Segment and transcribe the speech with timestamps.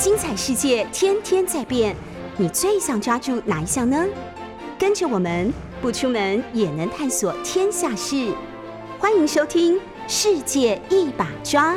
[0.00, 1.94] 精彩世界天天在变，
[2.38, 4.02] 你最想抓住哪一项呢？
[4.78, 8.32] 跟着我们不出门也能探索天下事，
[8.98, 9.76] 欢迎收听
[10.08, 11.74] 《世界一把抓》。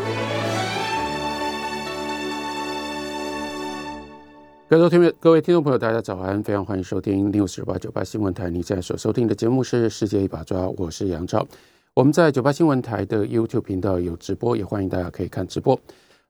[4.70, 6.42] 各位听众各位听众朋友，大家早安！
[6.42, 8.50] 非常欢迎收听六四八九八新闻台。
[8.50, 11.46] 你在所收听的节目是《世界一把抓》，我是杨超。
[11.94, 15.78] 我们在九八新闻台的 YouTube 频道有直播，也欢迎大家可以看直播。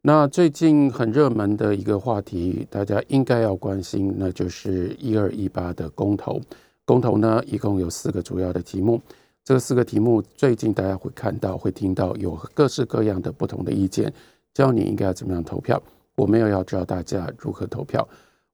[0.05, 6.41] 那最近很热门的一个话题，大家应该要关心，那就是一二一八的公投。
[6.83, 9.01] 公投呢，一共有四个主要的题目。
[9.45, 14.13] 这四个题目，最近大家会看到、会听到有各式各样的不同的意见，
[14.53, 15.81] 教你应该要怎么样投票。
[16.17, 18.05] 我没有要教大家如何投票，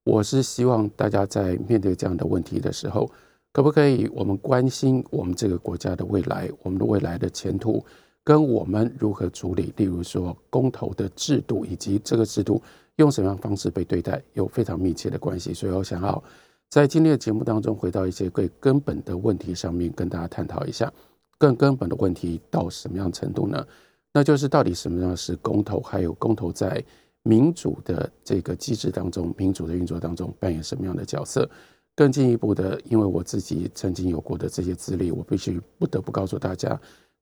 [0.04, 3.10] 我是希望大家在面对这样的问题的时候，
[3.52, 7.84] 可不可以我们关心我们这个国家的未来，我们的未来的前途。
[8.30, 12.62] 跟我们如何处理，例如说公投的制度，以及这个制度
[12.98, 15.52] 用什么样方式被对待，有非常密切的关系。
[15.52, 16.24] 所以我想要
[16.70, 20.94] 在今天的节目当中，回到一些最根本的问题上面，跟大家探讨一下
[21.40, 23.66] 更根本的问题到什么样程度呢？
[24.14, 26.86] 那就是到底什么样是公投，还有公投在
[27.24, 31.50] 民主的这个机制当中，民主的运作当中扮演什么样的角色？
[31.96, 36.80] 更进一步的，因为我自己曾经有过的这些资历，我必须不得不告诉大家。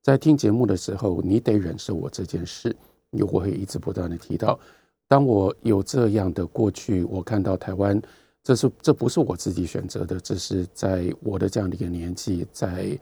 [0.07, 2.73] 在听节目的时候，你得忍受我这件事，
[3.11, 4.57] 又会一直不断的提到。
[5.05, 8.01] 当我有这样的过去，我看到台湾，
[8.41, 12.97] 这是这不是我自己选择的，这是在我的这样的一个年纪，在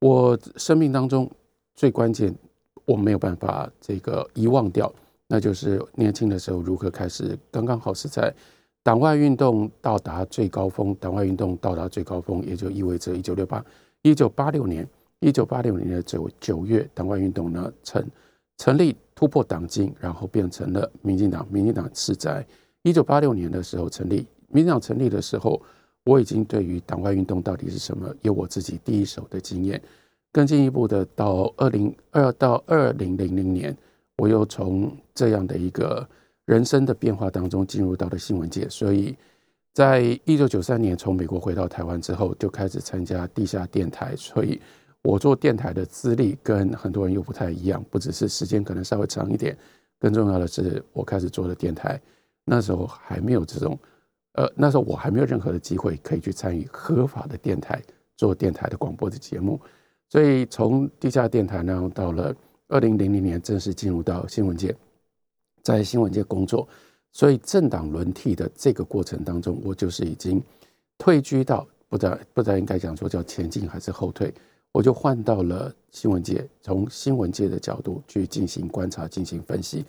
[0.00, 1.30] 我生命当中
[1.76, 2.34] 最关键，
[2.86, 4.92] 我没有办法这个遗忘掉，
[5.28, 8.34] 那就是年轻的时候如何开始，刚刚好是在
[8.82, 13.64] 党外运动到达最高峰，党外运动到达最高峰，也就意味着一九六八
[14.02, 14.84] 一九八六年。
[15.20, 18.04] 一九八六年的九九月，党外运动呢成
[18.58, 21.46] 成立突破党禁，然后变成了民进党。
[21.50, 22.46] 民进党是在
[22.82, 24.26] 一九八六年的时候成立。
[24.48, 25.60] 民进党成立的时候，
[26.04, 29.80] 我已经对于党外运动到底是什么有我自己第一手的经验。
[30.32, 33.76] 更进一步的，到二零二到二零零零年，
[34.16, 36.06] 我又从这样的一个
[36.44, 38.68] 人生的变化当中进入到了新闻界。
[38.68, 39.16] 所以
[39.74, 44.14] 在一九九三年从美国回到台湾之后，就开始参加地下电台。
[44.16, 44.60] 所以
[45.08, 49.56] 我做电台的资历跟很多人又不太一样，不只是时间可能稍微长一点，
[49.98, 51.98] 更重要的是我开始做的电台，
[52.44, 53.78] 那时候还没有这种，
[54.34, 57.82] 呃，那时候我还没有任何的机会可以去参与合法的电台
[58.18, 59.58] 做电台的广播的节目，
[60.10, 62.36] 所以从地下电台呢，到了
[62.68, 64.76] 二零零零年正式进入到新闻界，
[65.62, 66.68] 在新闻界工作，
[67.12, 70.38] 所以政党轮替的这个过程当中，我就是已经
[70.98, 74.30] 退居到不知道不知道应该讲说叫前进还是后退。
[74.78, 79.84] 我就换到了新闻界，从新闻界的角度去进行观察、进行分析。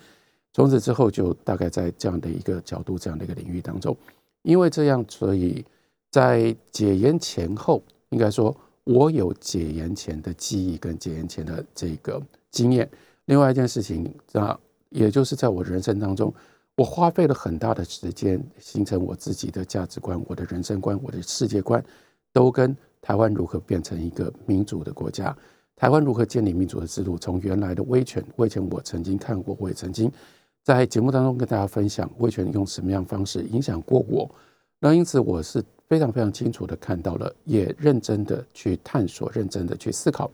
[0.51, 3.95] 从此之后，就大概在这样的一个角度、这样的一个领域当中，
[4.41, 5.63] 因为这样，所以
[6.09, 12.89] 在解严前后，应该说我有解严前的记忆跟解严前的这个经验。
[13.25, 16.33] 另外一件事情，那也就是在我人生当中，
[16.75, 21.85] 我花费了很大的时间，形成我自己的价值观、我的人生观、我的世界观，
[22.33, 22.75] 都跟。
[23.01, 25.35] 台湾如何变成一个民主的国家？
[25.75, 27.17] 台湾如何建立民主的制度？
[27.17, 30.11] 从原来的威权，威权我曾经看过，我也曾经
[30.61, 34.29] 在节目当中跟大家分享威权用什么样方式影响过我。
[34.79, 40.29] 那因此我是非常非常清楚的看到了，也认真的去探索，认真的去思考，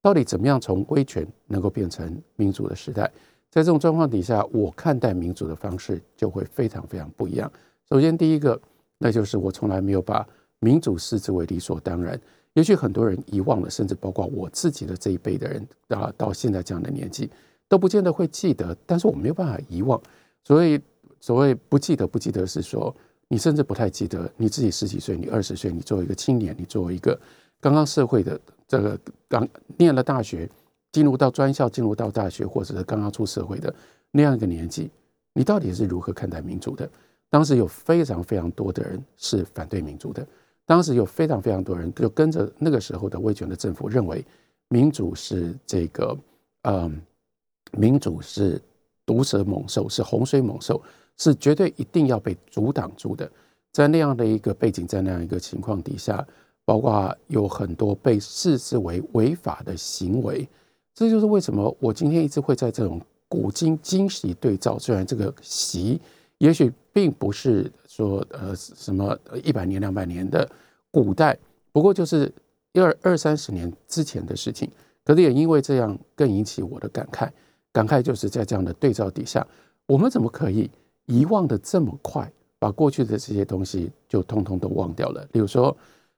[0.00, 3.02] 到底怎么样从威权能够变成民主的时代。
[3.50, 7.52] 在这种状况底下，我看待民主的方式就会非常非常不一样。
[7.90, 8.58] 首先第一个，
[8.96, 10.26] 那就是我从来没有把。
[10.60, 12.20] 民主视之为理所当然，
[12.52, 17.30] 也许很多人遗忘了，甚至包括我自己的这一辈的人啊，到现在这样的年纪
[17.68, 18.76] 都不见得会记得。
[18.86, 20.00] 但是我没有办法遗忘，
[20.44, 20.80] 所以
[21.20, 22.94] 所谓不记得不记得是说，
[23.28, 27.18] 你甚至不太记得你自己十几岁，你二十岁，你作为一个青年，你作为一个
[27.60, 28.38] 刚刚社会的
[28.68, 28.98] 这个
[29.28, 29.48] 刚
[29.78, 30.48] 念了大学，
[30.92, 33.74] 进入到专校，进入到大学，或者是刚刚出社会的
[34.10, 34.90] 那样一个年纪，
[35.32, 36.90] 你到底是如何看待民主的？
[37.30, 40.26] 当时有非常非常多的人是反对民主的。
[40.70, 44.24] 当时有非常非常多人就跟着那个时候的威权的政府，认为
[44.68, 46.16] 民主是这个，
[46.62, 47.02] 嗯，
[47.72, 48.62] 民主是
[49.04, 50.80] 毒蛇猛兽，是洪水猛兽，
[51.16, 53.28] 是绝对一定要被阻挡住的。
[53.72, 56.24] 在那样的一个背景，在那样一个情况底下，
[56.64, 60.48] 包括有很多被视之为违法的行为，
[60.94, 64.78] 这就是为什么我今天一直会在这种古今今习对照。
[64.78, 66.00] 虽然这个习
[66.38, 67.70] 也许并不是。
[67.86, 70.48] 说呃什么一百年两百年的
[70.92, 71.36] 古代，
[71.72, 72.32] 不过就是
[72.72, 74.70] 一二二三十年之前的事情，
[75.04, 77.28] 可是也因为这样更引起我的感慨。
[77.72, 79.46] 感慨就是在这样的对照底下，
[79.86, 80.70] 我们怎么可以
[81.06, 85.26] 遗忘的这么快，把过去的这些东西就通通都忘掉了。
[85.32, 85.76] 例如说，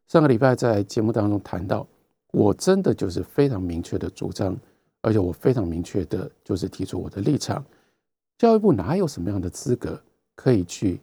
[0.09, 1.87] 上个礼拜在节目当中谈到，
[2.33, 4.57] 我真的就是非常明确的主张，
[5.01, 7.65] 而且我非常明确的就是提出我的立场。
[8.39, 10.01] 教育部哪有什么样的资格
[10.35, 11.01] 可以去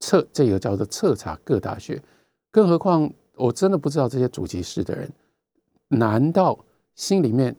[0.00, 2.02] 测这个叫做彻查各大学？
[2.50, 5.10] 更何况我真的不知道这些主席室的人，
[5.88, 6.58] 难道
[6.94, 7.56] 心里面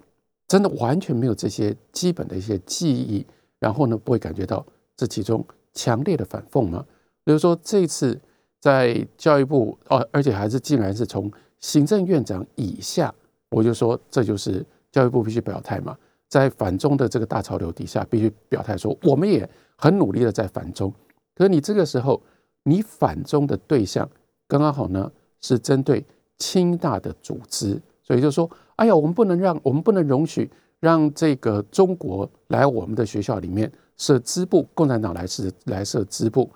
[0.48, 3.26] 真的完全没有这些基本的一些记忆，
[3.60, 4.66] 然后呢不会感觉到
[4.96, 5.44] 这其中
[5.74, 6.86] 强烈的反讽吗？
[7.24, 8.20] 比如说这次
[8.60, 13.14] 在教育部哦，而且还是竟然是从行政院长以下，
[13.50, 15.98] 我就说这就是教育部必须表态嘛，
[16.34, 20.92] 在反中的这个大潮流底下，必须表态说我们也很努力的在反中。
[21.36, 22.20] 可是你这个时候
[22.64, 24.10] 你反中的对象。
[24.48, 26.04] 刚刚好呢，是针对
[26.40, 30.50] 清大的组织，所以就说，哎呀，我们不能让，我们不能容许
[30.80, 36.50] 让这个中国来我们的学校里面设支部，共产党来设来设支部。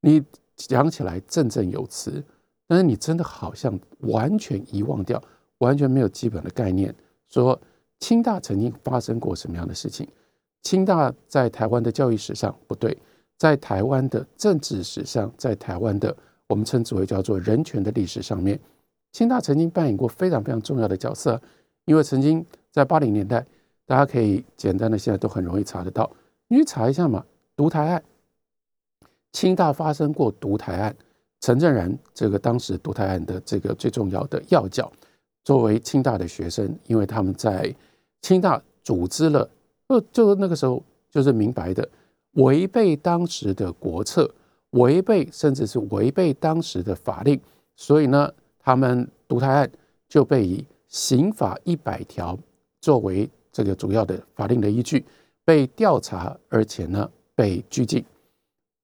[0.00, 0.22] 你
[0.54, 2.22] 讲起来振振有词，
[2.68, 5.20] 但是你真的好像完全遗忘掉，
[5.58, 6.94] 完全没有基本的概念，
[7.28, 7.60] 说
[8.00, 10.06] 清大曾经发生过什么样的事情？
[10.62, 12.96] 清大在台湾的教育史上不对，
[13.36, 16.16] 在台湾的政治史上，在台湾的。
[16.48, 18.58] 我们称之为叫做人权的历史上面，
[19.12, 21.38] 清大曾经扮演过非常非常重要的角色，
[21.84, 22.42] 因为曾经
[22.72, 23.44] 在八零年代，
[23.84, 26.10] 大家可以简单的现在都很容易查得到，
[26.48, 27.22] 你去查一下嘛，
[27.54, 28.02] 独台案，
[29.30, 30.96] 清大发生过独台案，
[31.42, 34.90] 陈正然这个当时独台案的这个最重要的要角，
[35.44, 37.74] 作为清大的学生，因为他们在
[38.22, 39.48] 清大组织了，
[39.88, 41.88] 就就那个时候就是明白的，
[42.32, 44.30] 违背当时的国策。
[44.72, 47.40] 违背甚至是违背当时的法令，
[47.74, 49.72] 所以呢，他们独台案
[50.06, 52.38] 就被以刑法一百条
[52.78, 55.02] 作为这个主要的法令的依据，
[55.42, 58.04] 被调查，而且呢被拘禁。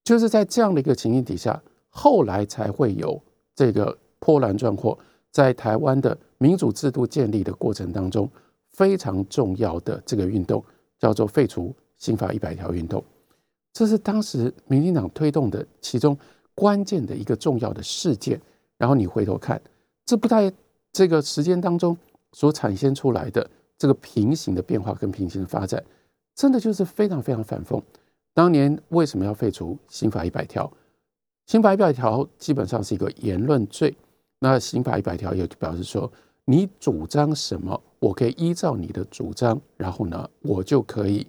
[0.04, 3.20] 就是在这样的一个情形底下，后来才会有
[3.54, 4.98] 这个波澜壮阔，
[5.30, 8.26] 在台湾的民主制度建立的过程当中
[8.74, 10.62] 非常重要的这个运动，
[11.00, 13.02] 叫做废除刑法一百条运动。
[13.72, 16.16] 这是当时民进党推动的其中
[16.54, 18.40] 关键的一个重要的事件。
[18.76, 19.60] 然后你回头看，
[20.04, 20.52] 这不在
[20.92, 21.96] 这个时间当中
[22.32, 23.48] 所产生出来的
[23.78, 25.82] 这个平行的变化跟平行的发展，
[26.34, 27.80] 真的就是非常非常反讽。
[28.34, 30.70] 当年为什么要废除刑法一百条？
[31.46, 33.94] 刑法一百条基本上是一个言论罪。
[34.40, 36.10] 那刑法一百条也就表示说，
[36.44, 41.26] 你主张什么，我可以依照你的主张，然后呢，我就可以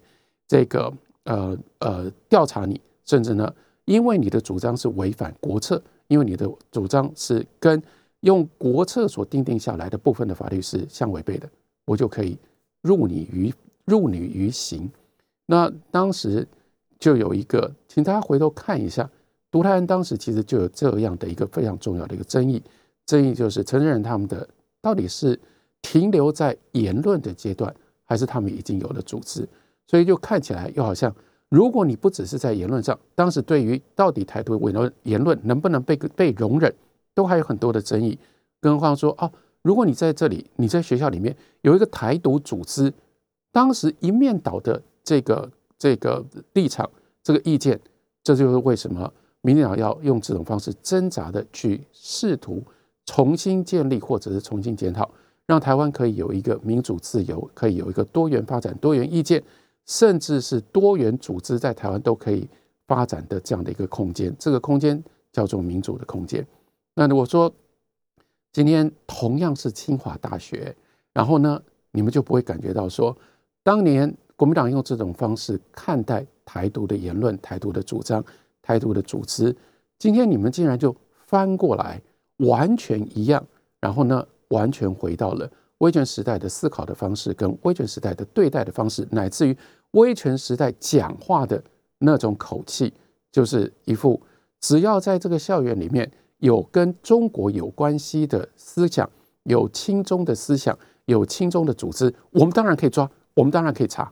[0.48, 0.92] 这个。
[1.28, 3.52] 呃呃，调查你，甚至呢，
[3.86, 7.82] 因为你的主张是违反国策，因为你的主张是跟
[8.20, 11.50] 用国策所定定下来的部分的法律是相违背的，
[11.86, 12.38] 我就可以
[12.84, 13.52] 入你于
[13.86, 14.88] 入你于刑。
[15.48, 16.48] 那当时
[17.00, 19.10] 就有一个，请大家回头看一下，
[19.50, 22.62] 独台人当时其实就有这样的一个非常重要的一个争议，
[23.08, 24.48] 争议就是承认他们的
[24.80, 25.40] 到底是
[25.86, 27.72] 停留在言论的阶段，
[28.06, 29.48] 还是他们已经有了组织。
[29.86, 31.16] 所以就看起来又好像，
[31.48, 36.74] 如果你不只是在言论上，当时对于到底台独委论言论能不能被被容忍，
[37.14, 38.18] 都还有很多的争议。
[38.60, 42.92] 更何况说哦，如果你在这里，你在学校里面有一个台独组织，
[43.52, 46.90] 当时一面倒的这个这个立场、
[47.22, 47.80] 这个意见，
[48.24, 52.64] 这就是为什么民进党要用这种方式挣扎的去试图
[53.06, 55.08] 重新建立或者是重新检讨，
[55.48, 59.44] 让台湾可以有一个民主自由，可以有一个多元发展、多元意见。
[59.88, 62.50] 甚至是多元组织在台湾都可以
[62.88, 65.00] 发展的这样的一个空间，这个空间
[65.32, 66.44] 叫做民主的空间。
[66.96, 67.54] 那如果说
[68.52, 70.76] 今天同样是清华大学，
[71.14, 71.62] 然后呢，
[71.92, 73.16] 你们就不会感觉到说，
[73.62, 78.26] 当年国民党用这种方式看待台独的言论、台独的主张、
[78.64, 79.56] 台独的组织，
[80.00, 80.96] 今天你们竟然就
[81.28, 82.02] 翻过来
[82.38, 83.46] 完全一样，
[83.80, 85.50] 然后呢，完全回到了。
[85.80, 89.58] 威权时代的思考的方式，跟威权时代的对待的方式，乃至于
[89.92, 91.62] 威权时代讲话的
[92.00, 92.94] 那种口气，
[93.32, 94.22] 就是一副
[94.62, 99.10] 只要在这个校园里面有跟中国有关系的思想，
[99.44, 104.12] 有亲中的思想，有亲中的组织，我们当然可以抓，我们当然可以查。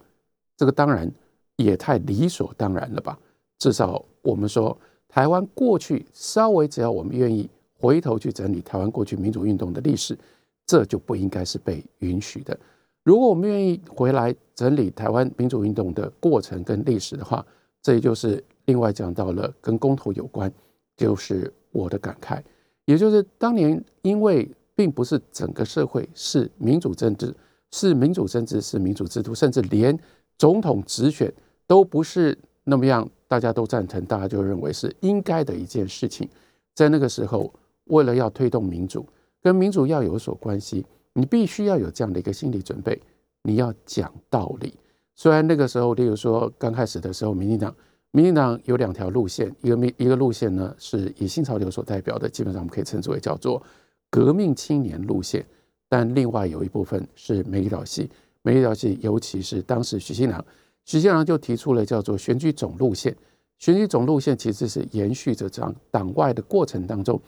[0.57, 1.09] 这个当然
[1.55, 3.17] 也太理所当然了吧？
[3.57, 7.49] 至少我们说，台湾过去稍微只要我们愿意
[7.83, 10.17] 回头去整理台湾过去民主运动的历史。
[10.65, 12.57] 这就不应该是被允许的。
[13.03, 17.45] 如果我们愿意回来整理台湾民主运动的过程跟历史的话，
[17.81, 20.49] 这也就是另外讲到了跟公投有关，
[20.95, 22.41] 就是我的感慨，
[22.85, 27.35] 也就是当年因为并不是整个社会是民主政治，
[27.71, 29.99] 是民主政治，是民主制度，甚至连
[30.37, 31.29] 总统直选
[31.67, 33.05] 都不是那么样。
[33.27, 36.29] 大家都赞成，大家就认为是应该的一件事情。
[36.73, 37.51] 在那个时候，
[37.85, 39.05] 为了要推动民主，
[39.41, 42.99] 跟民主要有所关系，你必须要有这样的一个心理准备，
[43.41, 44.73] 你要讲道理。
[45.15, 47.75] 虽然那个时候，例如说刚开始的时候，民进党，
[48.11, 53.61] 民进党有两条路线，一个民一个路线呢是以新潮流所代表的，基本上我们可以称之为叫做
[54.09, 55.45] 革命青年路线，
[55.87, 58.09] 但另外有一部分是美丽岛系，
[58.41, 60.43] 美丽岛系尤其是当时许信良，
[60.85, 63.15] 许信良就提出了叫做选举总路线，
[63.59, 67.21] 选举总路线其实是延续着这样党外的过程当中，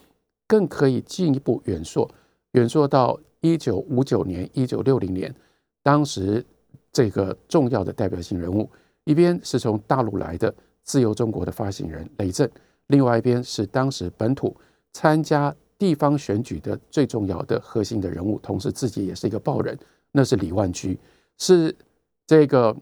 [0.48, 2.10] 更可以进一步远溯，
[2.52, 5.34] 远溯到一九五九年、一九六零年，
[5.84, 6.46] 当时。
[6.92, 8.70] 这个重要的代表性人物，
[9.04, 12.50] 一边是从大陆来的自由中国的发行人雷震，
[12.88, 14.56] 另外一边是当时本土
[14.94, 19.78] 参加地方选举的最重要的核心的人物，同时自己也是一个报人，
[20.14, 20.98] 那是李万居，
[21.38, 21.76] 是
[22.26, 22.74] 这个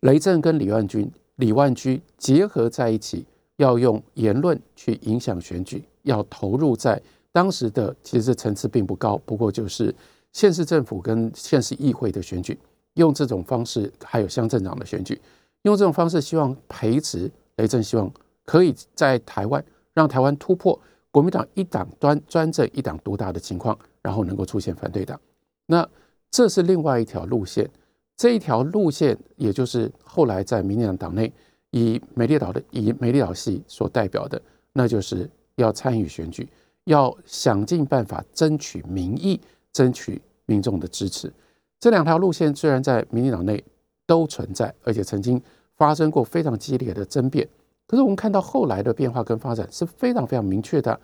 [0.00, 3.24] 雷震跟李万居、李万居结合在一起，
[3.58, 7.00] 要用言论去影响选举，要投入在
[7.32, 9.94] 当时的其实层次并不高，不过就是
[10.32, 12.58] 县市政府跟县市议会的选举。
[12.94, 15.18] 用这种方式，还有乡镇长的选举，
[15.62, 18.12] 用这种方式希望培植雷震，希望
[18.44, 19.64] 可以在台湾
[19.94, 20.78] 让台湾突破
[21.12, 25.18] 国民党一党专专政、一党独大的情况，然后能够出现反对党。
[25.66, 25.88] 那
[26.32, 27.70] 这是另外一条路线，
[28.16, 31.32] 这一条路线也就是后来在民进党党内
[31.70, 34.42] 以美丽岛的以美丽岛系所代表的，
[34.72, 35.30] 那就是
[35.60, 36.48] 要参与选举，
[36.84, 39.40] 要想尽办法争取民意，
[39.72, 41.32] 争取民众的支持。
[41.78, 43.62] 这两条路线虽然在民进党内
[44.06, 45.40] 都存在，而且曾经
[45.76, 47.48] 发生过非常激烈的争辩，
[47.86, 50.98] 可是我们看到后来的变化跟发展是非常非常明确的。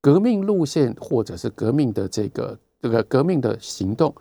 [0.00, 4.12] 革命路线或者是革命的这个这个革命的行动，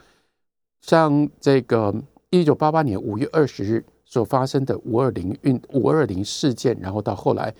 [0.81, 1.91] 像这个
[2.29, 7.51] 一九八八年五月二十日所发生的五二零运五二零事件，然后到后来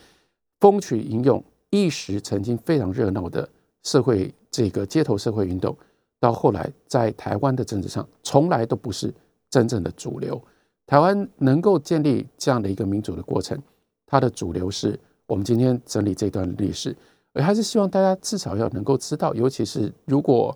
[0.59, 3.49] 风起云涌，一时曾经非常热闹的
[3.81, 5.75] 社会这个街头社会运动。
[6.19, 9.11] 到后来，在台湾的政治上，从来都不是
[9.49, 10.39] 真正的主流。
[10.85, 13.59] 台湾能够建立这样的一个民主的过程，
[14.05, 16.95] 它的主流是我们今天整理这段历史。
[17.33, 20.55] 我还是希望大家至少要能够知道，尤其是如果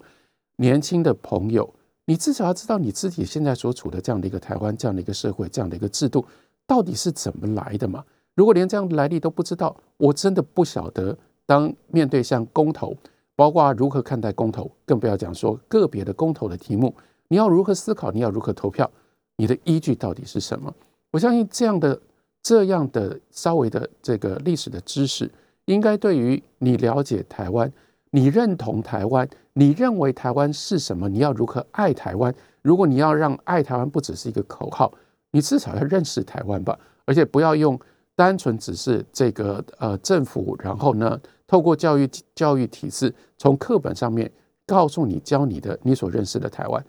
[0.57, 1.73] 年轻的朋友，
[2.05, 6.23] 你至少要知道你自己现在所处的这样的一个台湾、这样的一个社会、这样的一个制度，
[6.67, 8.03] 到底是怎么来的嘛？
[8.35, 12.95] 如果连这样的来历都不知道，我真的不晓得，当面对像公投。
[13.37, 16.95] 包括如何看待公投，更不要讲说个别的公投的题目，
[17.27, 18.89] 你要如何思考，你要如何投票，
[19.35, 20.73] 你的依据到底是什么？
[21.11, 21.99] 我相信这样的
[22.41, 25.29] 这样的稍微的这个历史的知识，
[25.65, 27.69] 应该对于你了解台湾，
[28.11, 31.09] 你认同台湾，你认为台湾是什么？
[31.09, 32.33] 你要如何爱台湾？
[32.61, 34.93] 如果你要让爱台湾不只是一个口号，
[35.31, 37.77] 你至少要认识台湾吧，而且不要用
[38.15, 41.19] 单纯只是这个呃政府，然后呢？
[41.47, 44.29] 透过教育教育体制，从课本上面
[44.65, 46.83] 告诉你、教你的你所认识的台湾，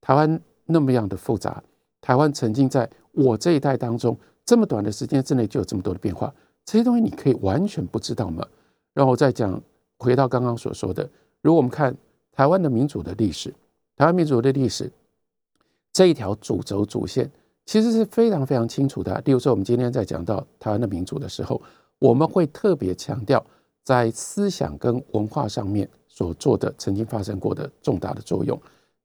[0.00, 1.62] 台湾那么样的复杂，
[2.00, 6.34] 台湾曾经在我这一代当中这么短的时间之内就有这么多的变化，
[6.64, 8.44] 这些东西你可以完全不知道吗？
[8.92, 9.62] 然后再讲
[9.98, 11.08] 回到刚刚所说的，
[11.40, 11.96] 如果我们看
[12.32, 13.54] 台湾的民主的历史，
[13.96, 14.90] 台湾民主的历史
[15.92, 17.30] 这一条主轴主线
[17.66, 19.20] 其实是非常非常清楚的。
[19.24, 21.60] 例如说，我们今天在讲到台湾的民主的时候，
[21.98, 23.44] 我们会特别强调。
[23.82, 28.56] 在思想跟文化上面所做的曾经发生过的重大的作用。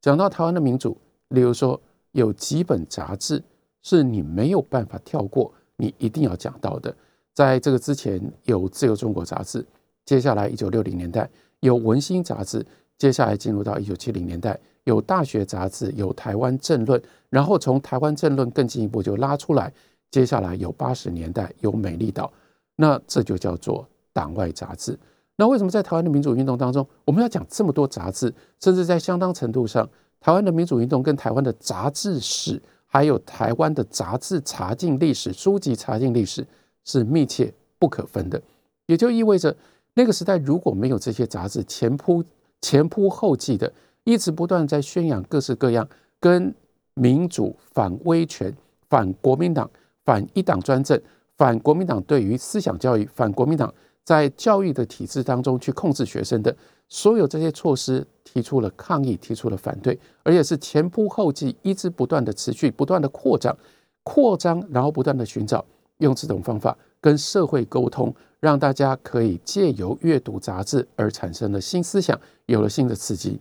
[0.01, 0.95] 讲到台湾的民主，
[1.29, 1.79] 例如说
[2.11, 3.41] 有几本杂志
[3.81, 6.93] 是你没有办法跳过，你一定要讲到的。
[7.33, 9.65] 在这个之前有自由中国杂志，
[10.05, 11.27] 接下来一九六零年代
[11.61, 12.63] 有文心杂志，
[12.97, 16.99] 接下来进入到一九七零年代有大学杂志，有台湾政论，
[17.29, 19.71] 然后从台湾政论更进一步就拉出来，
[20.09, 22.31] 接下来有八十年代有美丽岛，
[22.75, 23.87] 那这就叫做。
[24.15, 24.97] 党外杂志，
[25.35, 28.33] 那为什么在台湾的民主运动当中，我们要讲这么多杂志？
[28.61, 29.85] 甚至在相当程度上，
[30.21, 36.47] 台湾的民主运动跟台湾的杂志史，还有台湾的杂志查禁历史、书籍查禁历史
[36.85, 38.41] 是密切不可分的。
[38.85, 39.53] 也就意味着，
[39.95, 42.23] 那个时代如果没有这些杂志前仆
[42.61, 43.69] 前仆后继的，
[44.05, 45.85] 一直不断在宣扬各式各样
[46.19, 46.55] 跟
[46.93, 48.55] 民主反威权、
[48.89, 49.69] 反国民党、
[50.05, 50.99] 反一党专政、
[51.37, 53.71] 反国民党对于思想教育、反国民党。
[54.05, 56.55] 在教育的体制当中去控制学生的
[56.87, 63.57] 所有这些措施，提出了抗议，提出了反对，而且是前仆后继，一直不断的持续，不断的扩张，
[64.03, 65.65] 扩张，然后不断的寻找
[65.97, 73.39] 用这种方法跟社会沟通，让大家可以借由阅读杂志而产生了新思想，有了新的刺激。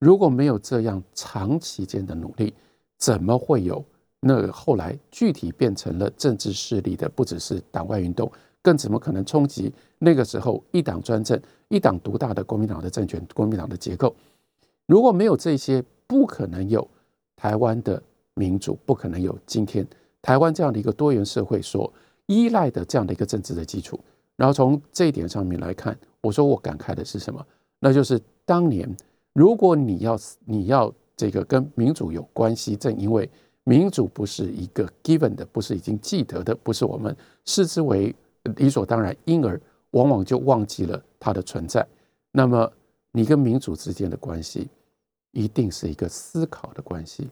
[0.00, 2.52] 如果没有这样长期间的努力，
[2.98, 3.84] 怎么会有
[4.18, 8.30] 那后来具体变成了政治势力的，不只是党外运动，
[8.62, 14.16] 更怎么可能冲击那个时候一党专政、一党独大的国民党的政权、国民党的结构？
[14.86, 16.86] 如果没有这些，不可能有
[17.36, 18.02] 台湾的
[18.34, 19.86] 民主，不可能有今天
[20.20, 21.92] 台湾这样的一个多元社会所
[22.26, 24.00] 依赖的这样的一个政治的基础。
[24.36, 27.46] 然后从这一点上面来看，我说我感慨的是什么？
[27.78, 28.88] 那就是当年
[29.32, 33.28] 如果你要你要这个跟民主有关系，正因为
[33.64, 38.14] 民主不是一个 given 的，不是已经记得的，不是我们视之为
[38.56, 39.60] 理所当然，因而
[39.90, 41.86] 往往就忘记了它的存在。
[42.32, 42.72] 那么
[43.12, 44.68] 你跟民主之间的关系？
[45.32, 47.30] 一定是一个思考的关系，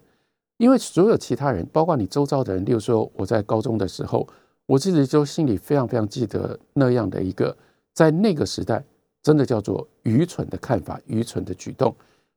[0.59, 4.25] 因为所有其他人，包括你周遭的人，例如说我在高中的时候，
[4.67, 7.57] 我自己就心里非常非常记得那样的一个，
[7.93, 8.85] 在那个时代
[9.29, 11.95] 真的叫做愚蠢的看法、愚蠢的举动，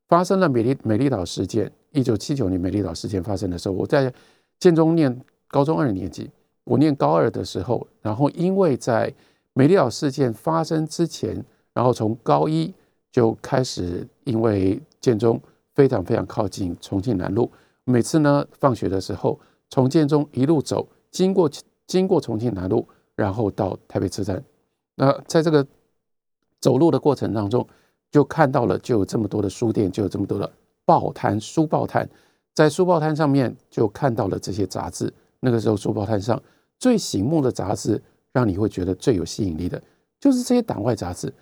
[0.09, 1.71] 发生了美丽美丽岛事件。
[1.91, 4.13] 一九七九年美丽岛事件发生的时候，我在
[4.59, 6.29] 建中念高中二年级，
[6.65, 9.13] 我念高二的时候，然后因为在
[9.53, 11.41] 美丽岛事件发生之前，
[11.73, 12.73] 然后从高一
[13.09, 15.41] 就开始因为建中。
[15.73, 17.49] 非常非常靠近重庆南路，
[17.85, 21.49] 每次呢放学的时候，从建中一路走，经过
[21.87, 24.43] 经过重庆南路，然后到台北车站。
[24.95, 25.65] 那在这个
[26.61, 27.67] 走路的过程当中，
[28.11, 30.49] 就看到了就有这么多的书店，就有这么多的
[30.85, 32.07] 报摊、书报摊。
[32.53, 35.11] 在书报摊上面就看到了这些杂志。
[35.39, 36.41] 那个时候书报摊上
[36.77, 38.01] 最醒目的杂志，
[38.31, 39.81] 让你会觉得最有吸引力的，
[40.19, 41.33] 就是这些党外杂志。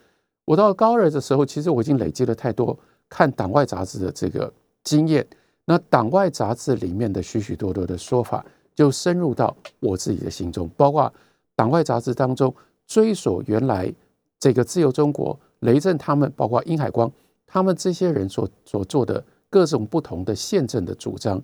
[0.45, 2.77] 我到高二的时候，其实我已经累积了太多。
[3.09, 4.51] 看党外杂志的这个
[4.83, 5.25] 经验，
[5.65, 8.45] 那党外杂志里面的许许多多的说法，
[8.75, 10.69] 就深入到我自己的心中。
[10.77, 11.11] 包括
[11.55, 12.53] 党外杂志当中
[12.87, 13.91] 追索原来
[14.39, 17.11] 这个自由中国雷震他们，包括殷海光
[17.45, 21.41] 他们这些人所所做的各种不同的宪政的主张。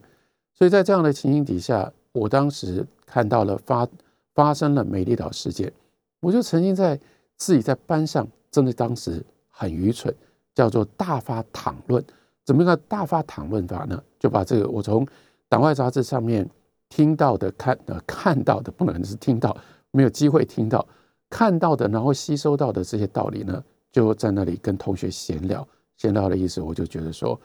[0.53, 3.87] 所以在这样的情形底下，我当时看到了发
[4.33, 5.71] 发生了美丽岛事件，
[6.21, 6.99] 我就曾经在
[7.37, 10.15] 自己在班上，真的当时很愚蠢。
[10.55, 12.01] 叫做大发讨论，
[12.45, 14.01] 怎么个大发讨论法呢？
[14.17, 15.05] 就把这个我从
[15.49, 16.49] 党外杂志上面
[16.87, 19.53] 听到的、看呃看到的，不能是听到，
[19.91, 20.87] 没有机会听到，
[21.35, 25.67] 看到的，然后吸收到的这些道理呢，就在那里跟同学闲聊。
[25.97, 27.37] 闲聊的意思，我就觉得说，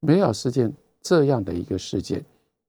[0.00, 2.22] 美好事件这样的一个事件，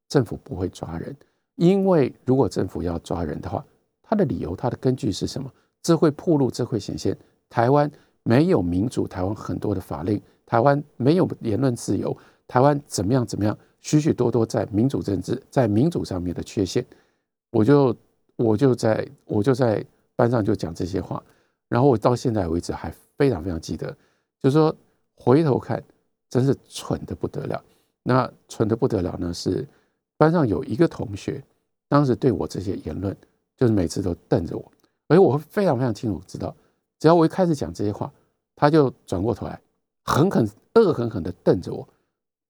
[0.08, 1.14] 政府不会抓人，
[1.56, 3.62] 因为如果政府要抓人的话，
[4.02, 5.52] 他的理由、他的根据是什么？
[5.82, 7.18] 这会铺路，这会显现
[7.50, 7.92] 台湾。
[8.24, 12.16] 没有民主，台湾很多的法令，台湾没有言论自由，
[12.48, 16.86] 台湾怎么样怎么样，许许多多在民主政治在民主上面的缺陷，
[17.50, 17.96] 我就
[18.36, 19.84] 我就在我就在
[20.20, 21.24] 班上就讲这些话，
[21.70, 23.88] 然后我到现在为止还非常非常记得，
[24.38, 24.76] 就是说
[25.16, 25.82] 回头看
[26.30, 27.64] 真是蠢的不得了，
[28.04, 29.66] 那蠢的不得了呢是
[30.18, 31.42] 班上有一个同学，
[31.88, 33.16] 当时对我这些言论
[33.56, 34.72] 就是每次都瞪着我，
[35.08, 36.54] 而且我会非常非常清楚知道。
[37.00, 38.12] 只要我一开始讲这些话，
[38.58, 39.58] 他就转过头来，
[40.04, 41.88] 狠狠、恶狠狠地瞪着我，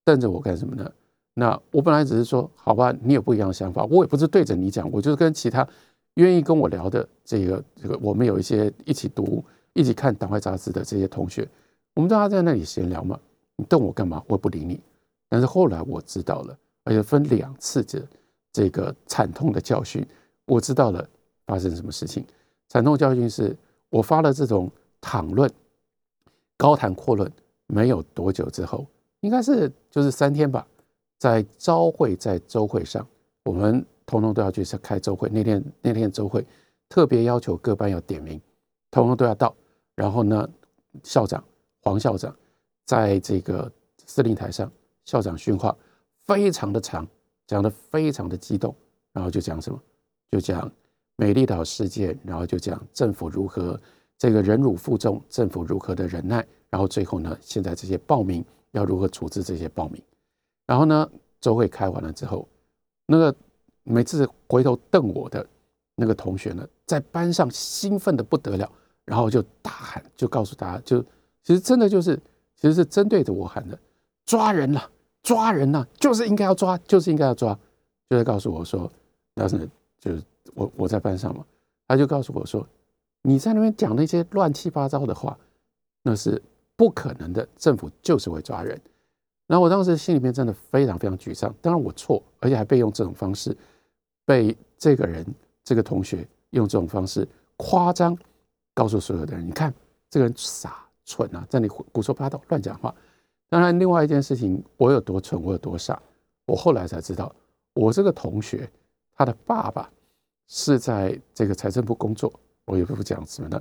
[0.04, 0.90] 瞪着我干什么呢？
[1.34, 5.64] 那我本来只是说，好吧，你有不一样的想法，我也不是对着你讲，我就是跟其他
[6.14, 11.48] 愿意跟我聊的这个这个，我们有一些一起读、一起看党外杂志的这些同学，
[11.94, 13.18] 我们大家在那里闲聊嘛。
[13.56, 14.22] 你瞪我干嘛？
[14.26, 14.80] 我不理你。
[15.28, 18.06] 但是后来我知道了，而且分两次的
[18.52, 20.06] 这个惨痛的教训，
[20.46, 21.06] 我知道了
[21.46, 22.24] 发生什么事情。
[22.68, 23.56] 惨痛教训是。
[23.92, 24.70] 我发了这种
[25.00, 25.50] 谈论、
[26.56, 27.28] 高谈阔论，
[27.66, 28.86] 没有多久之后，
[29.18, 30.64] 应该是就是三天吧，
[31.18, 33.04] 在朝会，在周会上，
[33.42, 35.28] 我们通通都要去开周会。
[35.28, 36.46] 那天那天周会
[36.88, 38.40] 特别要求各班要点名，
[38.90, 39.54] 通通都要到。
[39.94, 40.48] 然后呢，
[41.02, 41.42] 校长
[41.82, 42.34] 黄校长
[42.86, 43.70] 在这个
[44.06, 44.70] 司令台上，
[45.04, 45.76] 校长训话
[46.24, 47.06] 非常的长，
[47.46, 48.74] 讲的非常的激动，
[49.12, 49.80] 然后就讲什么，
[50.30, 50.70] 就讲。
[51.16, 53.78] 美丽岛事件，然后就讲政府如何
[54.16, 60.02] 这个忍辱负重，政府如何的忍耐，然后最后呢，现在这些报名要如何处置这些报名，
[60.66, 62.48] 然后呢，周会开完了之后，
[63.04, 63.36] 那个
[63.84, 65.46] 每次回头瞪我的
[65.94, 68.70] 那个同学呢，在班上兴奋的不得了，
[69.04, 71.02] 然后就大喊，就告诉大家，就
[71.42, 72.16] 其实真的就是
[72.56, 73.78] 其实是针对着我喊的，
[74.26, 74.90] 抓人了，
[75.22, 77.52] 抓人了，就是应该要抓，就是应该要抓，
[78.08, 78.90] 就在告诉我说，
[79.34, 80.22] 那是就是。
[80.54, 81.44] 我我在班上嘛，
[81.86, 82.66] 他就告诉我说
[83.22, 85.38] ：“你在那边讲那些乱七八糟的话，
[86.02, 86.42] 那是
[86.74, 87.46] 不可能的。
[87.56, 88.78] 政府就是会抓人。”
[89.50, 91.52] 然后我当时心里面真的非常非常沮丧。
[91.60, 93.56] 当然我错，而且还被用这种方式，
[94.24, 95.26] 被这个人
[95.64, 98.16] 这个同学用这种方式夸张，
[98.72, 99.74] 告诉所有的人：“你看
[100.08, 102.94] 这个人傻蠢啊，在那里胡说八道、乱讲话。”
[103.50, 106.00] 当然，另外一件事情，我有多蠢，我有多傻，
[106.46, 107.34] 我后来才知道，
[107.74, 108.70] 我这个同学
[109.16, 109.90] 他的爸爸
[110.46, 112.32] 是在这个财政部工作，
[112.66, 113.60] 我也不讲什么呢，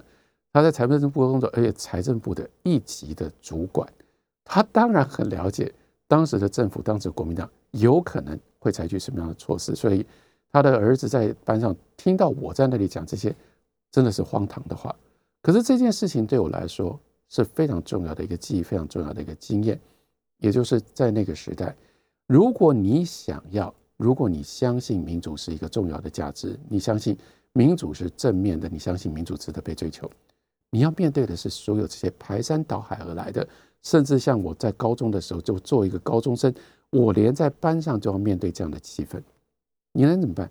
[0.53, 3.91] 他在财政部工作，而且财政部的一级的主管，
[4.51, 5.71] 他当然很了解
[6.07, 10.03] 当时的政府，当时的国民党有可能会采取什么样的措施，所以
[10.51, 13.33] 他的儿子在班上听到我在那里讲这些，
[13.91, 14.93] 真的是荒唐的话。
[15.43, 19.79] 可是这件事情对我来说是非常重要的一个记忆，非常重要的一个经验，
[20.39, 21.75] 也就是在那个时代，
[22.25, 27.15] 如果你想要，如果你相信民主是一个重要的价值，你相信
[27.53, 30.09] 民主是正面的，你相信民主值得被追求，
[30.71, 33.47] 你要面对的是所有这些排山倒海而来的，
[33.83, 36.53] 甚至像我在高中的时候就做一个高中生，
[36.89, 39.21] 我连在班上就要面对这样的气氛，
[39.93, 40.49] 你能怎么办？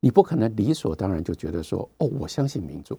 [0.00, 2.98] 你不可能理所当然就觉得说，哦，我相信民主。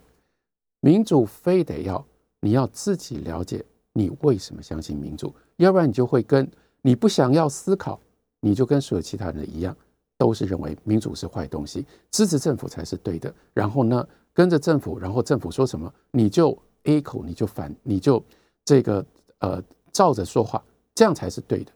[0.80, 2.06] 民主非得要
[2.40, 6.50] 你要自己了解你为什么相信民主，要不然你就会跟
[6.82, 8.00] 你不想要思考，
[8.42, 9.76] 你就跟所有其他人一样，
[10.18, 13.34] 都是认为民主是坏东西，支持政府才是对的。
[13.54, 18.22] 然后呢，跟着政府，然后政府说什么你就 A 口，你就反，你就
[18.66, 19.06] 这个
[19.44, 20.64] 呃照着说话，
[20.96, 21.72] 这样才是对的。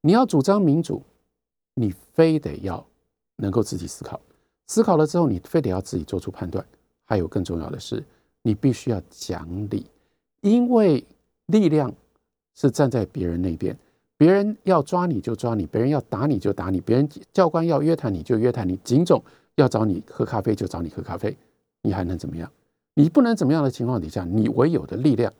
[0.00, 1.00] 你要主张民主，
[1.74, 2.84] 你非得要
[3.36, 4.20] 能够自己思考，
[4.66, 6.64] 思考了之后，你非得要自己做出判断。
[7.04, 8.02] 还有更重要的是。
[8.42, 9.84] 你必须要讲理，
[10.40, 11.04] 因为
[11.46, 11.92] 力量
[12.54, 13.76] 是站在别人那边，
[14.16, 19.22] 别人要抓你就抓你，别人要打你就打你，别人教官要约谈你就约谈你，警总
[19.56, 21.36] 要找你喝咖啡就找你喝咖啡，
[21.82, 22.50] 你还能怎么样？
[22.94, 25.30] 你不能怎么样的情况底下，你唯有的力量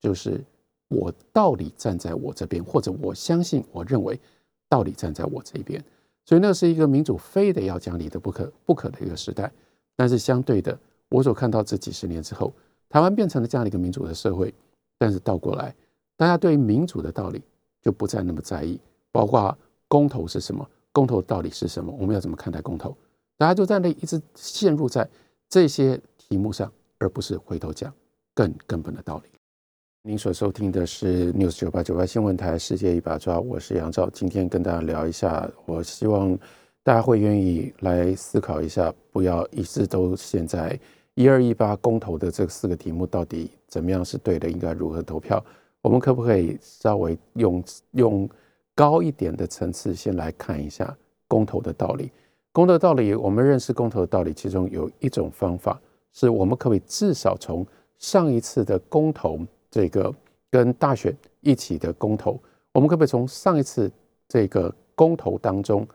[0.00, 0.44] 就是
[0.90, 4.20] 我道理站在我这边，或者我相信我认为
[4.68, 5.82] 道理站在我这边，
[6.26, 9.50] 所以那是一个民主非得要讲理的不可不可的一个时代，
[9.96, 10.78] 但是相对的。
[11.08, 12.52] 我所看到这几十年之后，
[12.88, 14.52] 台湾变成了这样的一个民主的社会，
[14.98, 15.74] 但是倒过来，
[16.16, 17.42] 大家对于民主的道理
[17.82, 19.56] 就不再那么在意，包括
[19.88, 22.96] 公投是什么，公投的道理是什么，我们要怎么看待公投，
[23.36, 25.08] 大家就在那一直陷入在
[25.48, 27.92] 这些题目上，而不是回头讲
[28.34, 29.39] 更根本的道理。
[30.02, 36.34] 您所收听的是 News 九八九八新闻台世界一把抓，我是杨照，今天跟大家聊一下，我希望
[36.82, 40.78] 大家会愿意来思考一下，不要一直都陷在。
[41.12, 44.48] 一二一八公投的这四个题目到底怎么样是对的？
[44.48, 45.44] 应该如何投票？
[45.82, 48.26] 我们可不可以稍微用用
[48.74, 50.96] 高一点的层次先来看一下
[51.28, 52.10] 公投的道理？
[52.52, 55.78] 公投的道理，我们认识公投的道理，其中有一种方法
[56.14, 57.66] 是我们可以至少从
[57.98, 59.38] 上一次的公投
[59.70, 60.14] 这个
[60.50, 62.40] 跟大选一起的公投，
[62.72, 63.90] 我们可不可以从上一次
[64.28, 65.86] 这个公投当中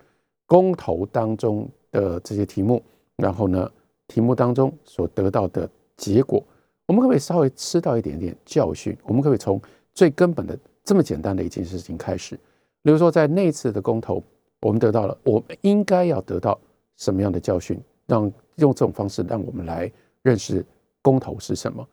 [0.45, 2.81] 公投当中的这些题目，
[3.17, 3.69] 然后呢？
[4.07, 6.43] 题目当中所得到的结果，
[6.85, 8.95] 我们可不可以稍微吃到一点点教训？
[9.01, 9.59] 我们可不可以从
[9.95, 12.39] 最根本的这么简单的一件事情开始？
[12.83, 14.21] 比如说，在那次的公投，
[14.61, 16.55] 我们得到了，我们应该要得到
[16.97, 17.81] 什么样的教训？
[18.05, 20.63] 让用这种方式让我们来认识
[21.01, 21.83] 公投是什么？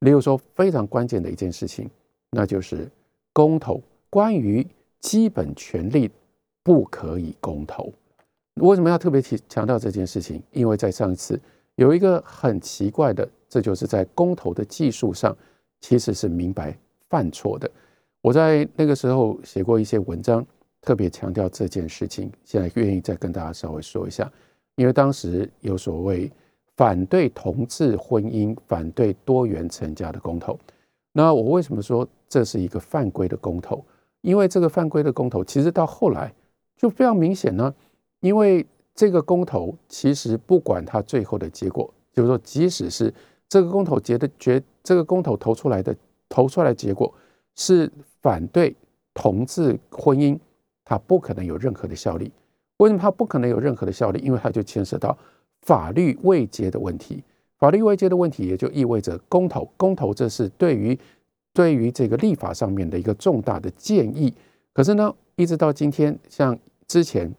[0.00, 1.88] 例如说，非常关键的一件事情，
[2.30, 2.86] 那就是
[3.32, 4.66] 公投关于
[5.00, 6.10] 基本权利
[6.62, 7.92] 不可以公投。
[8.54, 10.42] 为什么要特别提强调这件事情？
[10.52, 11.40] 因为在上一次。
[11.76, 15.34] 有一个很奇怪的，这就是在公投的技术上，
[15.80, 16.76] 其实是明白
[17.08, 17.70] 犯错的。
[18.20, 20.46] 我在那个时候写过一些文章，
[20.82, 22.30] 特别强调这件事情。
[22.44, 24.30] 现在愿意再跟大家稍微说一下，
[24.74, 26.30] 因为当时有所谓
[26.80, 30.58] 反对同志婚姻、反对多元成家的公投。
[31.12, 33.84] 那我为什么说这是一个犯规的公投？
[34.22, 36.32] 因为这个犯规的公投，其实到后来
[36.78, 37.74] 就非常明显呢，
[38.20, 38.66] 因为。
[38.92, 43.14] 这个公投其实不管它最后的结果，就是说，即使是
[43.48, 45.96] 这个公投结的决，这个公投投出来的
[46.28, 47.10] 投出来结果
[47.54, 47.90] 是
[48.20, 48.76] 反对
[49.14, 50.38] 同志婚姻，
[50.84, 52.30] 它不可能有任何的效力。
[52.78, 54.20] 为什么它不可能有任何的效力？
[54.20, 55.16] 因为它就牵涉到
[55.62, 57.22] 法律未结的问题。
[57.58, 60.98] 法律未结的问题，也就意味着公投，公投这是对于
[61.52, 64.32] 对于这个立法上面的一个重大的建议。
[64.72, 67.32] 可是呢，一直到今天，像之前。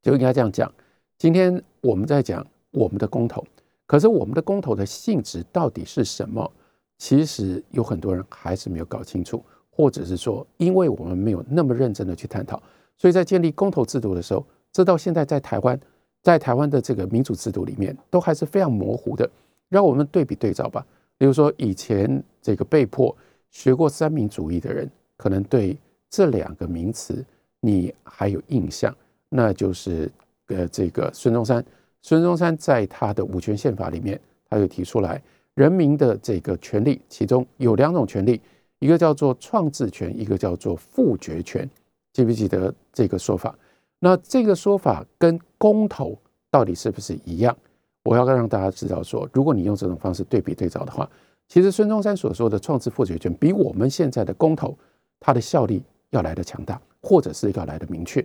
[0.00, 0.72] 就应该这样讲。
[1.18, 3.44] 今天我们在讲我们的公投，
[3.84, 6.50] 可是我们的公投的性质到底是什么？
[6.98, 12.62] 其实有很多人还是没有搞清楚，或者是说，因为我们没有那么认真的去探讨，
[12.96, 15.78] 所以在建立公投制度的时候，这到现在在台湾，
[16.28, 19.26] 在台湾的这个民主制度里面，都还是非常模糊的。
[19.70, 20.86] 让我们对比对照吧。
[21.16, 23.16] 比如说，以前这个被迫
[23.50, 24.86] 学过三民主义的人，
[25.16, 25.74] 可能对
[26.10, 27.24] 这两个名词
[27.60, 28.94] 你还有印象。
[29.30, 30.12] 那就是
[30.48, 31.64] 呃，这个孙中山，
[32.02, 35.22] 孙中山在他的五权宪法里面，他就提出来，
[35.54, 38.38] 人民的这个权利，其中有两种权利，
[38.80, 41.66] 一个叫做创制权，一个叫做复决权，
[42.12, 43.58] 记不记得这个说法？
[43.98, 46.16] 那这个说法跟公投
[46.50, 47.56] 到底是不是一样？
[48.04, 51.08] 我要让大家知道说，如果你用这种方式对比对照的话，
[51.48, 54.76] 其实孙中山所说的创制复决权比我们现在的公投
[55.20, 58.24] 它的效力要来的强大，或者是要来的明确。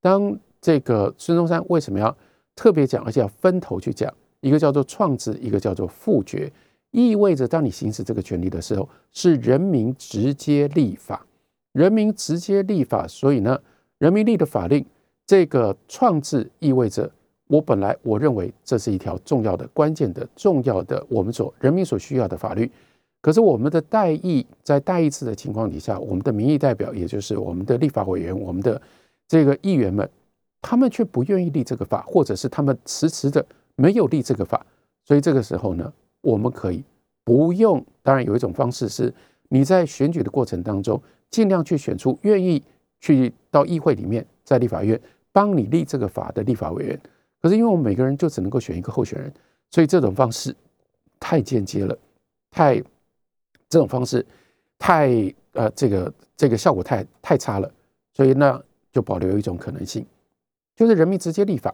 [0.00, 2.16] 当这个孙中山为什么要
[2.54, 4.12] 特别讲，而且要分头去讲？
[4.40, 6.52] 一个叫做创制，一个叫做复决，
[6.92, 11.26] 意味着当你行使这个权利的时候，是人民直接立法，
[11.72, 13.60] 人民直接立法，所以呢，
[13.98, 14.84] 人民立的法令，
[15.28, 17.08] 这个创制意味着
[17.48, 22.70] 我本来我认为这是一条重要的、关键的、重要的我们所人民所需要的法律，
[23.20, 28.80] 可是我们的代议在代议制的情况底下，我们的民意代表，也就是我们的立法委员，我们的
[29.28, 30.08] 这个议员们，
[30.62, 33.44] 他们却不愿意立这个法，或者是他们迟迟的。
[33.80, 34.66] 没有立这个法，
[35.04, 36.82] 所以这个时候呢，我们可以
[37.22, 37.84] 不用。
[38.02, 39.14] 当然，有一种方式是
[39.50, 42.60] 你在选举的过程当中，尽量去选出愿意
[42.98, 45.00] 去到议会里面，在立法院
[45.38, 47.00] 帮你立这个法的立法委员。
[47.40, 49.32] 可是，因为我们每个人就只能够选一个候选人，
[49.70, 50.52] 所以这种方式
[51.20, 51.96] 太间接了，
[52.50, 52.82] 太
[53.68, 54.26] 这种方式
[54.76, 57.72] 太呃，这个这个效果太太差了。
[58.14, 60.04] 所以呢，就保留一种可能性，
[60.74, 61.72] 就是人民直接立法。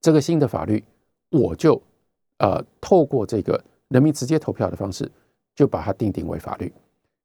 [0.00, 0.82] 这个新的法律，
[1.30, 1.80] 我就
[2.38, 5.08] 呃透过这个人民直接投票的方式，
[5.54, 6.72] 就把它定定为法律。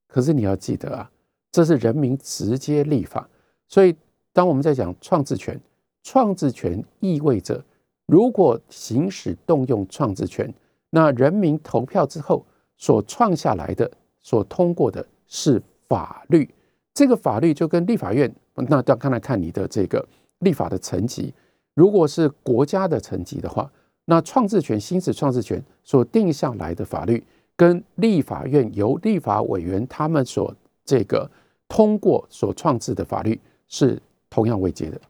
[0.07, 1.09] 可是你要记得啊，
[1.51, 3.27] 这是人民直接立法，
[3.67, 3.95] 所以
[4.37, 5.59] 当我们在讲创制权，
[6.03, 7.59] 创制权意味着，
[8.05, 10.53] 如果行使动用创制权，
[10.91, 12.45] 那人民投票之后
[12.77, 13.89] 所创下来的、
[14.21, 16.47] 所通过的是法律。
[16.93, 20.07] 这个法律就跟立法院，那要看来看你的这个
[20.41, 21.33] 立法的层级。
[21.73, 23.67] 如果是国家的层级的话，
[24.05, 27.23] 那创制权、行使创制权所定下来的法律，
[27.55, 30.53] 跟立法院由立法委员他们所
[30.85, 31.27] 这个
[31.67, 33.99] 通过所创制的法律是
[34.37, 35.01] 同样位阶的。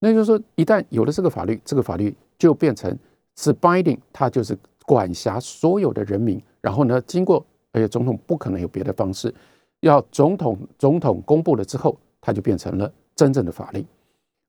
[0.00, 2.94] 那就是说，一旦有了这个法律，这个法律就变成
[3.36, 6.38] 是 binding，它就是管辖所有的人民。
[6.60, 7.42] 然后呢，经过
[7.72, 9.34] 而且总统不可能有别的方式，
[9.80, 13.82] 要总统总统公布了之后，它就变成了真正的法律。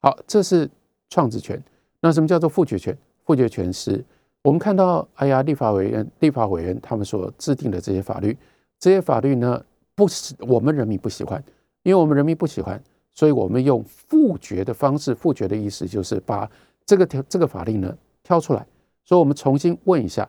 [0.02, 0.70] 好，这是。
[1.14, 1.62] 创制权，
[2.00, 2.98] 那什么叫做复决权？
[3.26, 4.02] 复决权是
[4.44, 8.38] 我们看到，哎呀，立法委员、立法委员他们所制定的这些法律，
[8.80, 9.62] 这些法律呢，
[9.94, 11.44] 不是我们人民不喜欢，
[11.84, 12.82] 因为我们人民不喜欢，
[13.14, 15.14] 所以我们用复决的方式。
[15.14, 16.50] 复决的意思就是把
[16.86, 18.66] 这个条这个法令呢挑出来，
[19.04, 20.28] 所以我们重新问一下，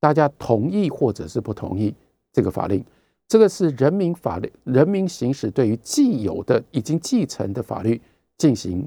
[0.00, 1.94] 大家同意或者是不同意
[2.32, 2.84] 这个法令？
[3.26, 8.00] 这个是人民法律，人民行使对于既有的、已经继承的法律
[8.36, 8.86] 进行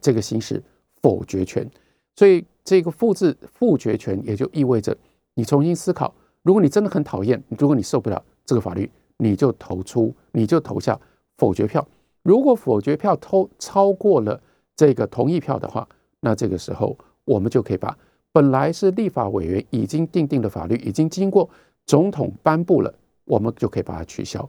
[0.00, 0.62] 这个行使。
[1.02, 1.68] 否决权，
[2.14, 4.96] 所以这个复制复决权也就意味着
[5.34, 6.14] 你重新思考。
[6.42, 10.96] 如果你真的很讨厌，如果你受不了这个法律，你就投出，你就投下
[11.38, 11.84] 否决票。
[12.22, 14.40] 如果否决票偷超过了
[14.76, 15.88] 这个同意票的话，
[16.20, 17.96] 那这个时候我们就可以把
[18.32, 21.48] 本来是立法委员已经定定的法律，已经经过
[21.84, 24.48] 总统颁布了，我们就可以把它取消。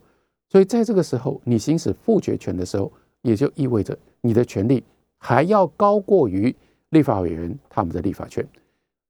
[0.50, 2.92] 所以在这个时候，你行使复决权的时候，
[3.24, 4.84] 也就意味着你的权利。
[5.18, 6.54] 还要高过于
[6.90, 8.46] 立法委员他们的立法权，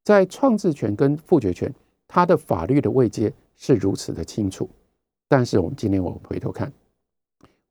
[0.03, 1.73] 在创制权跟复决权，
[2.07, 4.69] 它的法律的位阶是如此的清楚。
[5.27, 6.71] 但是我们今天我们回头看，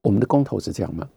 [0.02, 1.08] 我们的公投是这样吗？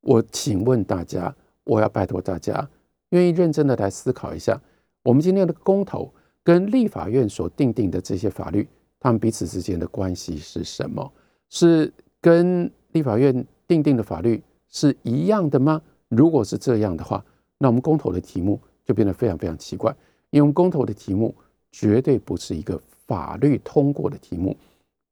[0.00, 2.68] 我请问大家，我要拜托大家，
[3.10, 4.58] 愿意认真的来思考一下，
[5.02, 8.66] 我们今天的公投跟立法院所定定的这些法律，
[9.00, 11.12] 他们彼此之间的关系是什么？
[11.50, 15.82] 是跟立法院定定的法律是一样的吗？
[16.08, 17.24] 如果是这样的话，
[17.58, 19.90] 那我们公投的题目就变得非常非常奇怪，
[20.30, 21.34] 因为我们公投的题目
[21.72, 24.56] 绝对不是一个法律通过的题目，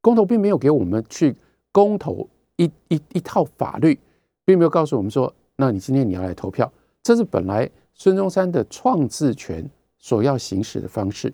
[0.00, 1.36] 公投并没有给我们去
[1.72, 3.98] 公投一一一套法律，
[4.44, 6.70] 并没有告诉我们说，那你今天你要来投票，
[7.02, 11.32] 这是本来孙中山的创制权所要行使的方式。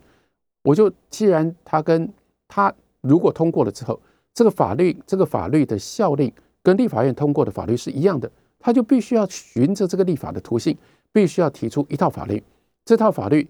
[0.63, 2.11] 我就既然他跟
[2.47, 3.99] 他如果通过了之后，
[4.33, 8.31] 这个法律这个法律的效力跟立法院通过的法律是一样的。
[8.59, 10.77] 他就必须要循着这个立法的途径，
[11.11, 12.41] 必须要提出一套法律，
[12.85, 13.45] 这套法律，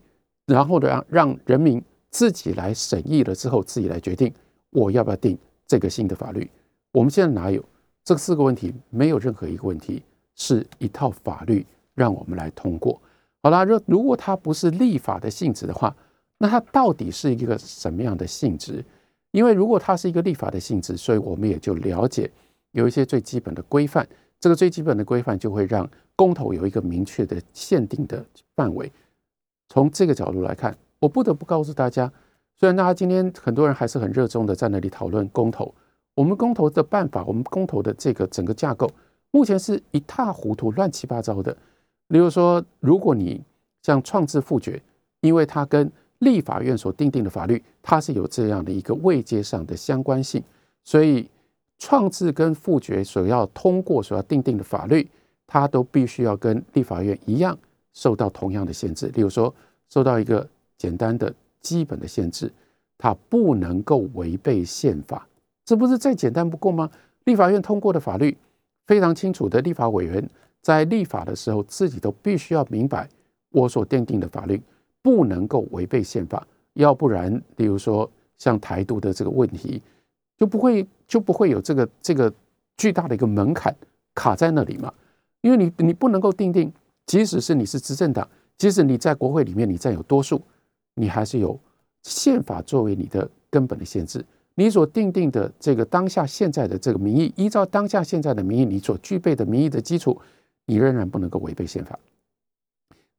[0.47, 4.33] 然后呢让让人民自己来审议了之后，自己来决定
[4.71, 6.49] 我要不要定这个新的法律。
[6.93, 7.63] 我们现在哪有
[8.03, 8.71] 这四个问题？
[8.91, 10.03] 没有任何一个问题
[10.35, 13.01] 是一套法律让我们来通过。
[13.41, 15.93] 好啦，如如果它不是立法的性质的话，
[16.37, 18.85] 那它到底是一个什么样的性质？
[19.31, 22.29] 因为如果它是一个立法的性质，所以我们也就了解
[22.73, 24.07] 有一些最基本的规范。
[24.39, 28.23] 这个最基本的规范就会让公投有一个明确的限定的
[28.55, 28.91] 范围。
[29.67, 32.11] 从这个角度来看，我不得不告诉大家，
[32.59, 35.73] 虽然大家今天很多人还是很热衷的在那里讨论公投，
[36.15, 38.89] 我们公投的办法，我们公投的这个整个架构，
[39.31, 41.55] 目前是一塌糊涂、乱七八糟的。
[42.09, 43.41] 例如说，如果你
[43.81, 44.81] 像创制复决，
[45.21, 50.43] 因为它跟立法院所定定的法律，它是有这样的一个位阶上的相关性，
[50.83, 51.27] 所以
[51.79, 55.09] 创制跟复决所要通过、所要定定的法律，
[55.47, 57.57] 它都必须要跟立法院一样
[57.93, 59.07] 受到同样的限制。
[59.15, 59.53] 例如说，
[59.89, 60.47] 受到一个
[60.77, 62.51] 简单的基本的限制，
[62.97, 65.27] 它不能够违背宪法，
[65.65, 66.89] 这不是再简单不过吗？
[67.25, 68.37] 立法院通过的法律
[68.85, 70.29] 非常清楚的，立法委员
[70.61, 73.07] 在立法的时候，自己都必须要明白，
[73.49, 74.61] 我所奠定的法律
[75.01, 79.81] 不能够违背宪法，要不然，例如说像台独的这个问题，
[80.37, 82.33] 就不会就不会有这个这个
[82.75, 83.73] 巨大的一个门槛
[84.13, 84.93] 卡在那里嘛。
[85.41, 86.71] 因为你你不能够定定，
[87.05, 90.41] 即使是你是执政党，即使你在国会里面你占有多数，
[90.95, 91.57] 你还是有
[92.03, 94.25] 宪法作为你的根本的限制。
[94.55, 100.21] 你所定定的这个当下现在的这个民意，依照当下现在的民意，你所具备的民意的基础，
[100.67, 101.97] 你仍然不能够违背宪法。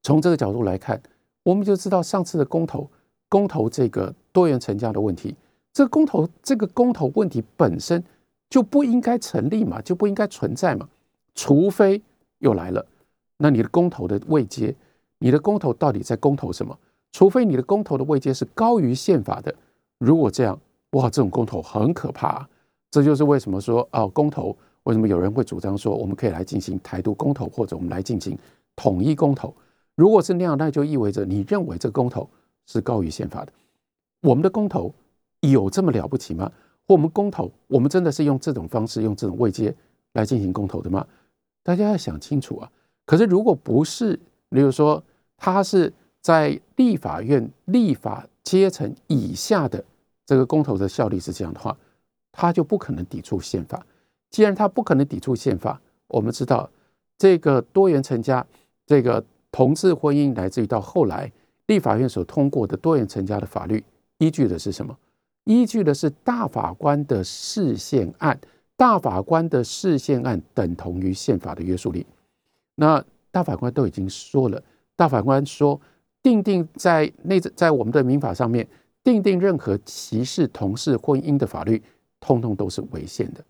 [0.02, 1.02] 从这个角度来看，
[1.42, 2.88] 我们就知道上次的公投，
[3.28, 5.34] 公投这个多元成家的问题，
[5.72, 8.04] 这个公投这个公投问题本身
[8.48, 10.88] 就不应该成立嘛，就不应该存在嘛。
[11.34, 12.00] 除非
[12.38, 12.86] 又来了，
[13.38, 14.72] 那你的公投的位阶，
[15.18, 16.78] 你的公投到底在公投什么？
[17.10, 19.52] 除非你的公投的位阶是高于宪法的，
[19.98, 20.56] 如果这样。
[20.94, 22.48] 哇，这种公投很可怕，
[22.90, 28.38] 这就是为什么说哦，公投为什么有人会主张说我们可以来进行台独公投，或者我们来进行
[28.76, 29.52] 统一公投？
[29.96, 32.28] 如果是那样，那就意味着你认为这个公投
[32.66, 33.52] 是高于宪法的。
[34.22, 34.94] 我们的公投
[35.40, 36.50] 有这么了不起吗？
[36.86, 39.74] 或我们公投，我们真的是用这种方式、用这种位阶
[40.12, 41.04] 来进行公投的吗？
[41.64, 42.70] 大家要想清楚啊！
[43.04, 44.12] 可是如果不是，
[44.50, 45.02] 例如说
[45.36, 49.82] 他是在立法院立法阶层以下的。
[50.26, 51.76] 这个公投的效力是这样的话，
[52.32, 53.84] 他就不可能抵触宪法。
[54.30, 56.68] 既然他不可能抵触宪法，我们知道
[57.16, 58.44] 这个多元成家、
[58.86, 61.30] 这个同志婚姻，来自于到后来
[61.66, 63.84] 立法院所通过的多元成家的法律，
[64.18, 64.96] 依据的是什么？
[65.44, 68.38] 依据的是大法官的释宪案。
[68.76, 72.04] 大法官的释宪案等同于宪法的约束力。
[72.74, 74.60] 那大法官都已经说了，
[74.96, 75.80] 大法官说，
[76.20, 78.66] 定定在内在我们的民法上面。
[79.04, 81.80] 定定任何歧视同事婚姻的法律，
[82.18, 83.44] 通通都是违宪的。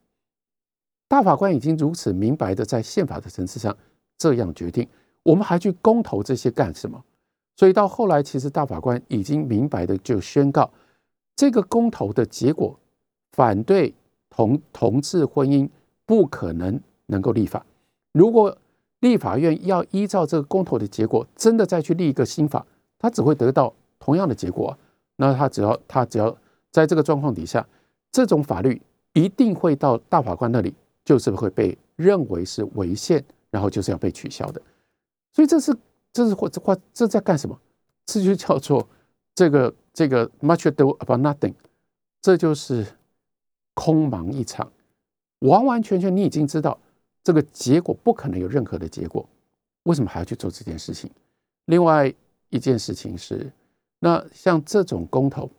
[1.07, 3.75] 大法官已经如此明白的在宪法的层次上
[4.19, 4.87] 这样决定，
[5.23, 7.03] 我们还去公投这些干什么？
[7.57, 10.69] 所以到后来，其实大法官已经明白的就宣告，
[11.37, 12.77] 这个公投的结果，
[13.31, 13.95] 反对
[14.29, 15.69] 同同志婚姻
[16.05, 17.65] 不可能能够立法。
[18.13, 18.59] 如果
[19.01, 22.67] 立法院要依照这个公投的结果，真的再去立一个新法，
[22.99, 24.77] 他只会得到同样的结果。
[25.17, 26.37] 那他只要他只要
[26.71, 27.65] 在这个状况底下，
[28.11, 30.75] 这种法律一定会到大法官那里，
[31.05, 34.61] 就是会被认为是违宪，然后就是要被取消的。
[35.33, 35.77] 所以这是
[36.13, 37.57] 这是或这或这在干什么？
[38.07, 38.89] 这就叫做
[39.35, 41.55] 这个这个 much ado about nothing，
[42.21, 42.85] 这就是
[43.75, 44.73] 空忙一场，
[45.41, 46.77] 完完全全你已经知道
[47.23, 49.25] 这个结果不可能有任何的结果，
[49.85, 51.09] 为什么还要去做这件事情？
[51.67, 52.13] 另外
[52.51, 53.49] 一件事情是。
[54.05, 55.51] 那像这种公投，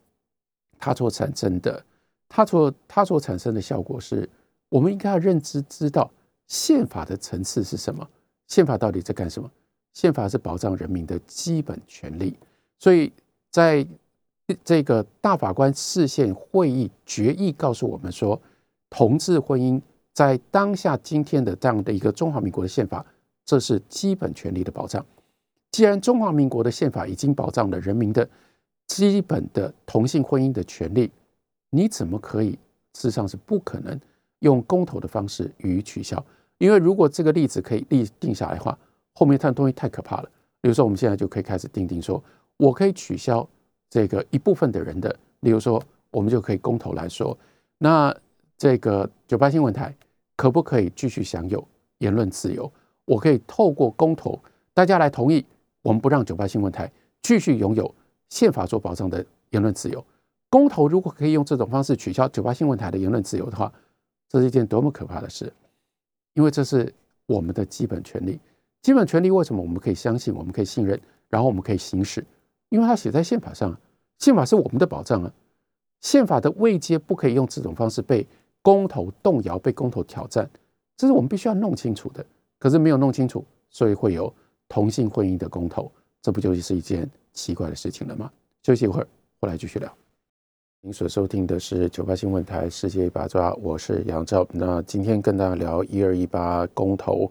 [0.78, 1.84] 它所产生的，
[2.30, 4.30] 它所它所产生的效果是，
[4.70, 6.12] 我们应该要认知知道
[6.46, 8.08] 宪法的层次是什么，
[8.48, 9.50] 宪法到底在干什么？
[9.94, 12.38] 宪法是保障人民的基本权利，
[12.78, 13.12] 所以
[13.50, 13.84] 在
[14.64, 18.40] 这个大法官视线会议决议告诉我们说，
[18.92, 19.82] 同志婚姻
[20.14, 23.04] 在当下今天的这样的一个中华民国的宪法，
[23.44, 25.04] 这是基本权利的保障。
[25.76, 28.26] 既然中华民国的宪法已经保障了人民的
[28.88, 31.12] 基本的同性婚姻的权利，
[31.70, 32.52] 你怎么可以
[32.94, 34.00] 事实上是不可能
[34.40, 36.26] 用公投的方式予以取消？
[36.60, 38.80] 因为如果这个例子可以立定下来的话，
[39.12, 40.30] 后面它的东西太可怕了。
[40.62, 42.24] 比如说，我们现在就可以开始定定说，
[42.56, 43.46] 我可以取消
[43.90, 47.38] 这个一部分的人的，例如说，我们就可以公投来说，
[47.78, 48.16] 那
[48.58, 49.94] 这个九八新闻台
[50.38, 51.62] 可不可以继续享有
[51.98, 52.72] 言论自由？
[53.04, 54.40] 我可以透过公投，
[54.74, 55.46] 大家来同意。
[55.86, 57.94] 我们不让九八新闻台继续拥有
[58.30, 60.04] 宪法所保障的言论自由。
[60.50, 63.72] 公投如果可以用这种方式取消九八新闻台的言论自由的话，
[64.28, 65.54] 这是一件多么可怕的事！
[66.34, 66.92] 因为这是
[67.28, 68.40] 我们的基本权利。
[68.82, 72.26] 基本权利为什么我们可以相信、我们可以信任，然后我们可以行使？
[72.70, 73.80] 因为它写在宪法上，
[74.18, 75.32] 宪法是我们的保障啊。
[76.02, 78.26] 宪法的位阶不可以用这种方式被
[78.64, 80.50] 公投动摇、被公投挑战，
[80.98, 82.26] 这是我们必须要弄清楚的。
[82.58, 84.34] 可是没有弄清楚，所以会有。
[84.68, 85.92] 同性婚姻的公投，
[86.22, 88.32] 这不就是一件奇怪的事情了吗？
[88.64, 89.08] 休息一会儿，
[89.40, 89.92] 回来继续聊。
[90.82, 94.48] 您所收听的是九八新闻台《世界一把抓》，我是杨照。
[94.52, 97.30] 那今天跟大家聊一二一八公投，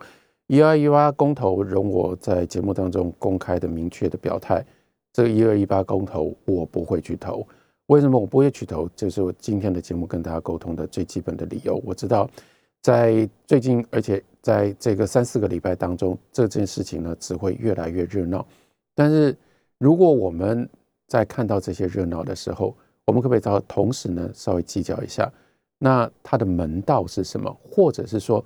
[0.49, 4.65] 一二一八公投，容我在节目当中公开的、明确的表态：
[5.13, 7.47] 这个一二一八公投，我不会去投。
[7.87, 8.89] 为什么我不会去投？
[8.97, 11.81] 这是我今天的节目跟大家沟通的最基本的理由。
[11.85, 12.29] 我知道，
[12.85, 18.47] 在最近，而且在这个三四个礼拜当中，这件事情呢，只会越来越热闹。
[18.95, 19.35] 但是，
[19.79, 20.69] 如果我们
[21.09, 22.77] 在看到这些热闹的时候，
[23.07, 25.33] 我们可不可以找同时呢，稍微计较一下，
[25.79, 27.51] 那它的门道是什么？
[27.67, 28.45] 或者是说，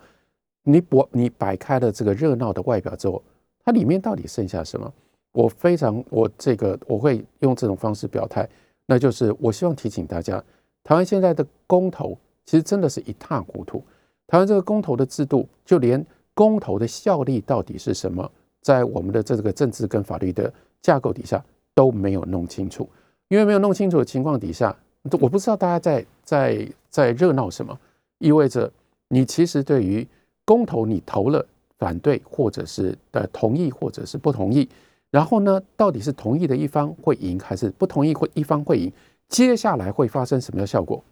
[0.62, 3.20] 你摆你摆开了这个热闹的外表之后，
[3.64, 4.94] 它里面到底剩下什么？
[5.32, 8.48] 我非常我这个我会用这种方式表态，
[8.86, 10.40] 那就是我希望提醒大家，
[10.84, 12.16] 台湾现在的公投
[12.46, 13.82] 其实真的是一塌糊涂。
[14.28, 16.04] 台湾这个公投的制度，就连
[16.34, 22.88] 公投的效力到底是什么，在我们的这个政治跟法律的架构底下都没有弄清楚。
[23.28, 24.74] 因为没有弄清楚的情况底下，
[25.20, 27.78] 我不知道大家在在在热闹什么，
[28.18, 28.70] 意味着
[29.08, 30.06] 你其实对于
[30.44, 31.44] 公投你投了
[31.78, 34.68] 反对或者是的同意或者是不同意，
[35.10, 38.92] 然后呢，到底是同意的一方会赢还是不同意会一方会赢，
[39.28, 41.02] 接下来会发生什么样效果，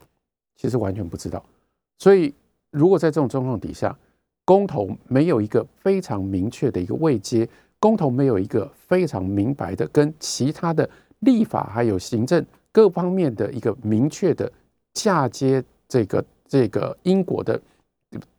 [0.56, 1.42] 其实完全不知道。
[1.98, 2.34] 所以
[2.76, 3.96] 如果在这种状况底下，
[4.44, 7.48] 公投没有一个非常明确的一个位阶，
[7.78, 10.88] 公投没有一个非常明白的跟其他的。
[11.20, 14.52] 立法还有行政各方面的一个明确的
[14.92, 17.58] 嫁接，这个这个因果的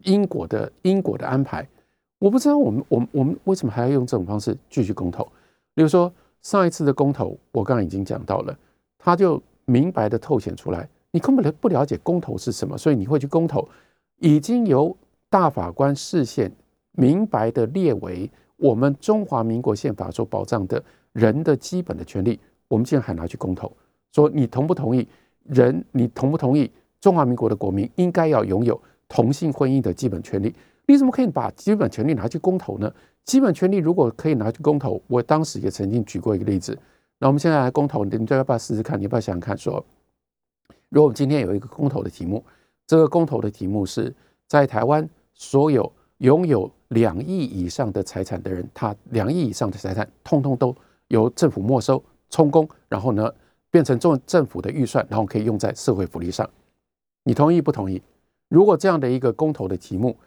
[0.03, 1.67] 因果的因果的安排，
[2.19, 5.27] 我不知道我们我们我们为什么还要用这种方式继续公投？
[5.73, 6.13] 比如说
[6.43, 8.55] 上一次的公投，我刚刚已经讲到了，
[8.99, 13.67] 他就明白的透显出来，你根本不了解公投是什么，所以你会去公投，
[14.19, 14.95] 已经由
[15.29, 16.51] 大法官视线
[16.93, 22.39] 明白的列为我们中华民国宪法所保障的人的基本的权利。
[22.67, 23.71] 我们竟然还拿去公投，
[24.11, 25.07] 说你同不同意？
[25.43, 26.69] 人，你同不同意？
[26.99, 30.53] 中华民国的国民应该要拥有同性婚姻的基本权利。
[30.85, 32.91] 你怎么可以把基本权利拿去公投呢？
[33.23, 36.77] 基本权利如果可以拿去公投，我当时也曾经举过一个例子。
[37.19, 38.99] 那我们现在来公投，你就要不要试试看？
[38.99, 39.57] 你要不要想想看？
[39.57, 39.85] 说，
[40.89, 42.43] 如果我们今天有一个公投的题目，
[42.87, 44.13] 这个公投的题目是
[44.47, 50.75] 在台湾所有拥有两亿以上的财产的人，他两亿以上的财产，通通都
[51.09, 52.01] 由政府没收。
[52.29, 53.33] 充公，然后呢，
[53.71, 56.49] 变成政政府的预算，然后可以用在社会福利上。
[57.23, 58.01] 你同意不同意？
[58.49, 60.17] 如果这样的一个公投的题目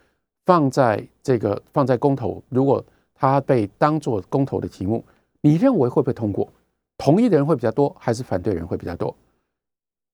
[0.46, 2.82] 放在这个放在公投，如果
[3.14, 5.04] 它被当做公投的题目，
[5.42, 6.50] 你认为会不会通过？
[6.96, 9.14] 同意的人会比较多，还是反对人会比较多？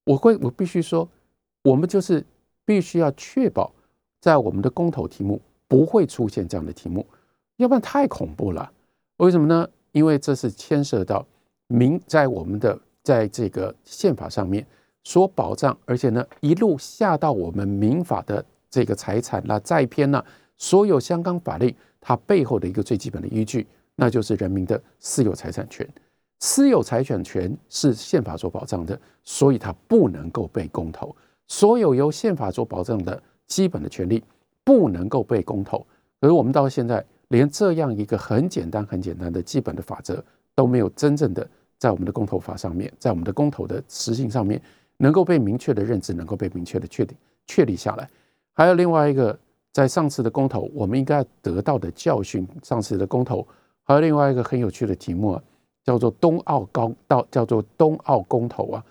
[0.05, 1.09] 我会，我必须说，
[1.63, 2.25] 我们就是
[2.67, 3.73] 必须要确保
[4.21, 7.07] 在我们的公投题目不会出现这样的题目，
[7.57, 8.71] 要不然太恐怖了。
[9.17, 9.67] 为什么呢？
[9.93, 11.27] 因为这是牵涉到。
[11.69, 14.65] 民在我们的在这个宪法上面
[15.03, 20.25] 所保障，而且呢一路下到我们民法的这个财产啦、债篇呐，
[20.57, 25.85] 所有相关法律，它背后的一个最基本的依据，那就是人民的私有财产权。
[26.39, 31.17] 私有财产权是宪法所保障的，所以它不能够被公投。
[31.49, 34.23] 所有由宪法所保证的基本的权利
[34.65, 35.79] 不能够被公投。
[36.21, 40.23] 可是我们到现在连这样一个很简单、很简单的基本的法则。
[40.57, 44.59] 都没有真正的在我们的公投法上面，在我们的公投的实行上面，
[44.97, 47.15] 能够被明确的认知，能够被明确的确定
[47.47, 48.09] 确立下来。
[48.55, 49.39] 还有另外一个，
[49.71, 52.49] 在上次的公投，我们应该得到的教训。
[52.63, 53.47] 上次的公投
[53.85, 55.43] 还有另外一个很有趣的题目啊，
[55.85, 58.83] 叫做冬奥高到叫做冬奥公投啊，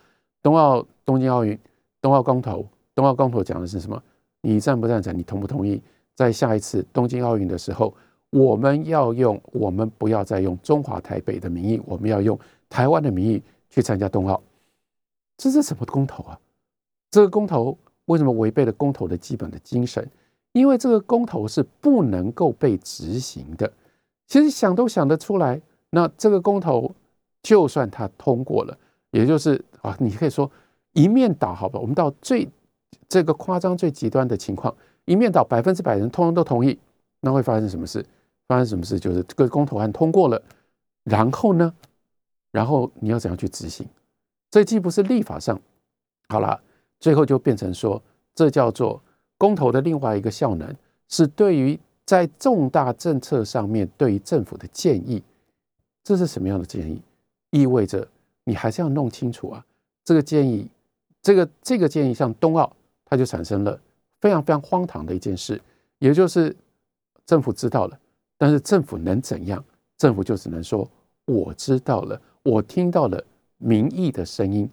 [0.43, 1.57] 冬奥东京奥运
[2.05, 3.99] 冬奥公投，冬奥公投讲的是什么？
[4.41, 5.17] 你赞不赞成？
[5.17, 5.81] 你同不同意？
[6.13, 7.91] 在下一次东京奥运的时候。
[8.29, 12.37] 我们要用，我们不要再用中华台北的名义，我们要用
[12.69, 14.39] 台湾的名义去参加冬奥。
[15.37, 16.37] 这是什么公投啊？
[17.09, 17.75] 这个公投
[18.05, 20.05] 为什么违背了公投的基本的精神？
[20.51, 23.71] 因为这个公投是不能够被执行的。
[24.27, 26.93] 其实想都想得出来，那这个公投
[27.41, 28.77] 就算它通过了，
[29.11, 30.51] 也就是啊，你可以说
[30.95, 31.77] 一面倒，好吧？
[31.77, 32.49] 我们到最
[33.07, 34.73] 这个夸张、最极端的情况，
[35.03, 36.79] 一面倒，百分之百人通通都同意，
[37.19, 38.03] 那会发生什么事？
[38.47, 38.97] 发生什么事？
[38.97, 40.41] 就是这个公投案通过了，
[41.03, 41.73] 然后呢？
[42.51, 43.85] 然后你要怎样去执行？
[44.49, 45.59] 这既不是立法上
[46.29, 46.61] 好了，
[47.01, 48.01] 最后就变成说，
[48.33, 49.01] 这叫做
[49.37, 50.73] 公投的另外一个效能，
[51.09, 55.21] 是对于在重大政策上面对于政府的建议。
[56.05, 57.01] 这是什么样的建议？
[57.49, 58.07] 意味着
[58.45, 59.65] 你还是要弄清楚啊。
[60.05, 60.69] 这个建议，
[61.25, 62.71] 这个这个建议，像冬奥，
[63.03, 63.81] 它就产生了
[64.21, 65.59] 非常非常荒唐的一件事，
[65.97, 66.55] 也就是
[67.25, 67.99] 政府知道了。
[68.37, 69.65] 但是政府能怎样？
[69.97, 70.87] 政府就只能说
[71.25, 73.23] 我知道了，我听到了
[73.57, 74.69] 民意的声音。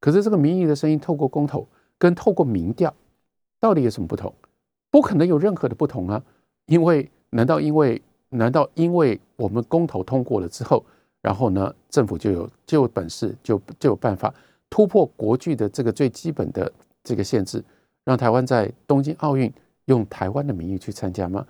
[0.00, 2.94] 可是这个民意的声音透过公投跟透过民调
[3.58, 4.32] 到底有什么不同？
[4.90, 6.24] 不可能有任何的不同啊！
[6.64, 10.82] 因为难道因为难道因为我们公投通过了之后，
[11.20, 14.32] 然后呢，政府就有就有本事就就有办法
[14.70, 16.72] 突破国际的这个最基本的
[17.04, 17.62] 这个限制，
[18.04, 19.52] 让台湾在东京奥运
[19.86, 21.46] 用台湾的名义去参加吗？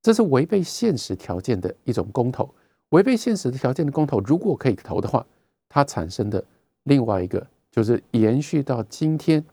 [0.00, 2.48] 这是违背现实条件的一种公投。
[2.90, 5.26] 违背现实的条件的公投，如果可以投的话，
[5.68, 6.44] 它产生的
[6.84, 9.44] 另外一个就是延续到今天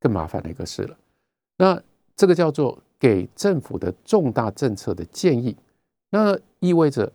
[0.00, 0.96] 更麻烦的一个事了。
[1.56, 1.82] 那
[2.16, 5.56] 这个叫做给政府的重大政策的建议，
[6.10, 7.12] 那意味着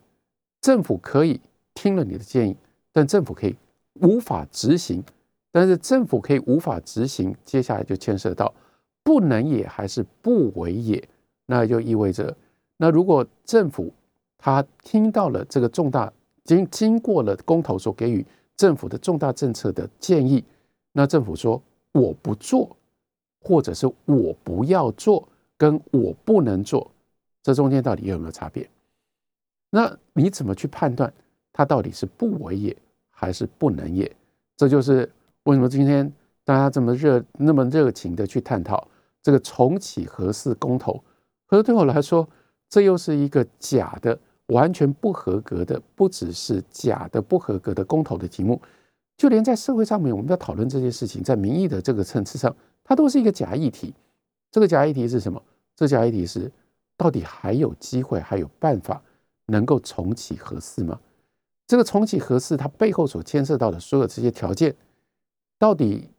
[0.61, 1.41] 政府可以
[1.73, 2.55] 听了你的建议，
[2.93, 3.55] 但政府可以
[4.01, 5.03] 无法执行。
[5.51, 8.53] 但是政府可以无法执行，接下来就牵涉到
[9.03, 11.07] 不能也还是不为也，
[11.45, 12.35] 那就意味着，
[12.75, 13.93] 那如果政府
[14.37, 16.11] 他听到了这个重大
[16.43, 18.25] 经经过了公投所给予
[18.57, 20.43] 政府的重大政策的建议，
[20.91, 21.61] 那政府说
[21.93, 22.75] 我不做，
[23.39, 25.25] 或者是我不要做，
[25.55, 26.91] 跟我不能做，
[27.41, 28.69] 这中间到底有没有差别？
[29.69, 31.13] 那你怎么去判断
[31.53, 32.75] 他到底是不为也
[33.25, 34.15] 还是不能也？
[34.55, 35.11] 这就是。
[35.45, 36.11] 为什么今天
[36.43, 38.87] 大家这么热、那么热情的去探讨
[39.21, 40.99] 这个重启核四公投？
[41.45, 42.27] 可是对我来说，
[42.67, 44.17] 这又是一个假的、
[44.47, 48.59] 完全不合格的，不只是假的、不合格的公投的题目。
[49.15, 53.93] 就连在社会上面，我们在讨论这些事情，在民意的这个层次上，它都是一个假议题。
[54.49, 55.39] 这个假议题是什么？
[55.75, 56.51] 这假议题是：
[56.97, 58.99] 到底还有机会、还有办法
[59.45, 60.99] 能够重启核四吗？
[61.67, 64.75] 这个重启核四，它背后所牵涉到的所有这些条件。
[65.57, 66.09] 到底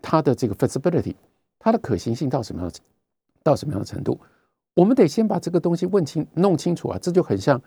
[0.00, 1.14] 它的这个 feasibility，
[1.58, 2.78] 它的可行性到什么样的
[3.42, 4.18] 到什么样的程度？
[4.74, 6.98] 我们得先把这个东西问清、弄清楚啊！
[7.00, 7.60] 这就很像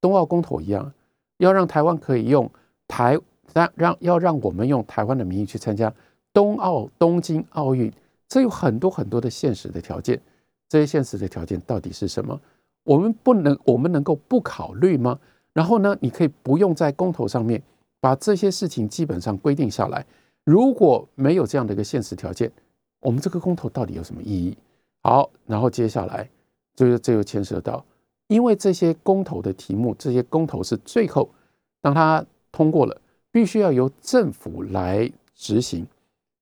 [0.00, 0.92] 冬奥公投一样，
[1.38, 2.48] 要让台湾可以用
[2.86, 3.18] 台
[3.52, 5.92] 让让要让我们用台湾的名义去参加
[6.32, 7.92] 冬奥东京奥运，
[8.28, 10.20] 这有很多很多的现实的条件。
[10.68, 12.40] 这些现实的条件到底是什么？
[12.84, 15.18] 我们不能，我们能够不考虑吗？
[15.54, 17.62] 然后呢，你可以不用在公投上面
[18.00, 20.04] 把这些事情基本上规定下来。
[20.44, 22.52] 如果没有这样的一个现实条件，
[23.00, 24.54] 我们这个公投到底有什么意义？
[25.02, 26.28] 好，然后接下来
[26.74, 27.82] 就是这又牵涉到，
[28.26, 31.30] 因为这些公投的题目，这些公投是最后
[31.80, 33.00] 当它通过了，
[33.30, 35.86] 必须要由政府来执行。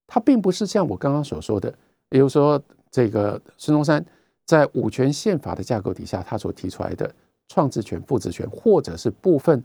[0.06, 1.72] 它并不是像我刚刚所说的，
[2.08, 2.60] 比如说
[2.90, 4.04] 这个孙中山
[4.44, 7.14] 在五权宪法的架构底下，他所提出来的
[7.52, 9.62] 创制权、复制权，或者是部分，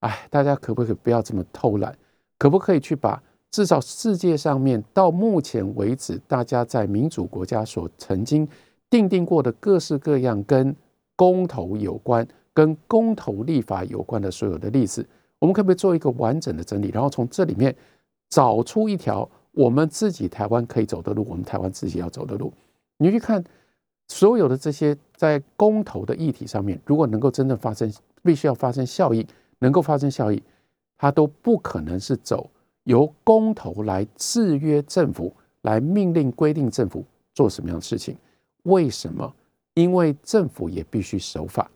[0.00, 1.94] 哎，大家可不可以不要这么偷懒？
[2.38, 3.22] 可不可以去把？
[3.50, 8.48] 至少世界上面到目前为止，大家在民主国家所曾经
[8.88, 10.74] 定定过的各式各样跟
[11.14, 15.06] 公投有关、跟公投立法有关的所有的例子，
[15.38, 17.74] 我们可不可以做一个完整的整理，然后从这里面
[18.30, 22.50] 找出一条我们自己台湾可以走的路，我们台湾自己要走的路？
[22.98, 23.42] 你去看
[24.08, 27.92] 所有的这些在公投的议题上面，如果能够真正发生，
[28.22, 29.26] 必须要发生效益，
[29.58, 30.42] 能够发生效益，
[30.96, 32.50] 它都不可能是走。
[32.84, 37.04] 由公投来制约政府，来命令规定政府
[37.34, 38.16] 做什么样的事情？
[38.62, 39.34] 为什么？
[39.74, 41.70] 因为政府也必须守法。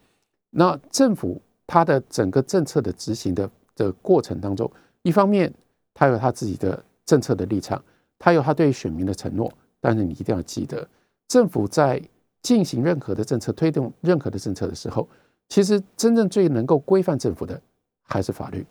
[0.51, 4.70] 那政府它的整个政策的执行的的过程当中，
[5.03, 5.53] 一方面
[5.93, 7.83] 它有它自己的政策的立场，
[8.18, 9.53] 它有它对选民的承诺。
[9.81, 10.89] 但是你一定要记得，
[11.26, 12.01] 政府在
[12.43, 15.09] 进行任何的政策、推动任何的政策的时候，
[15.49, 17.61] 其实真正最能够规范政府的
[18.03, 18.64] 还是法律。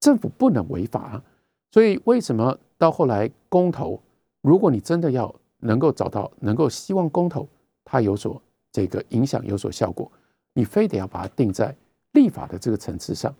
[0.00, 1.24] 政府不能违法啊。
[1.72, 4.00] 所以，为什么到后来公投，
[4.42, 7.48] 如果你真的要能够找到能够希望公投
[7.84, 8.40] 它有所
[8.72, 10.10] 这个影响、有所效果，
[10.54, 11.74] 你非得要把它定在
[12.12, 13.32] 立法的这个层次上。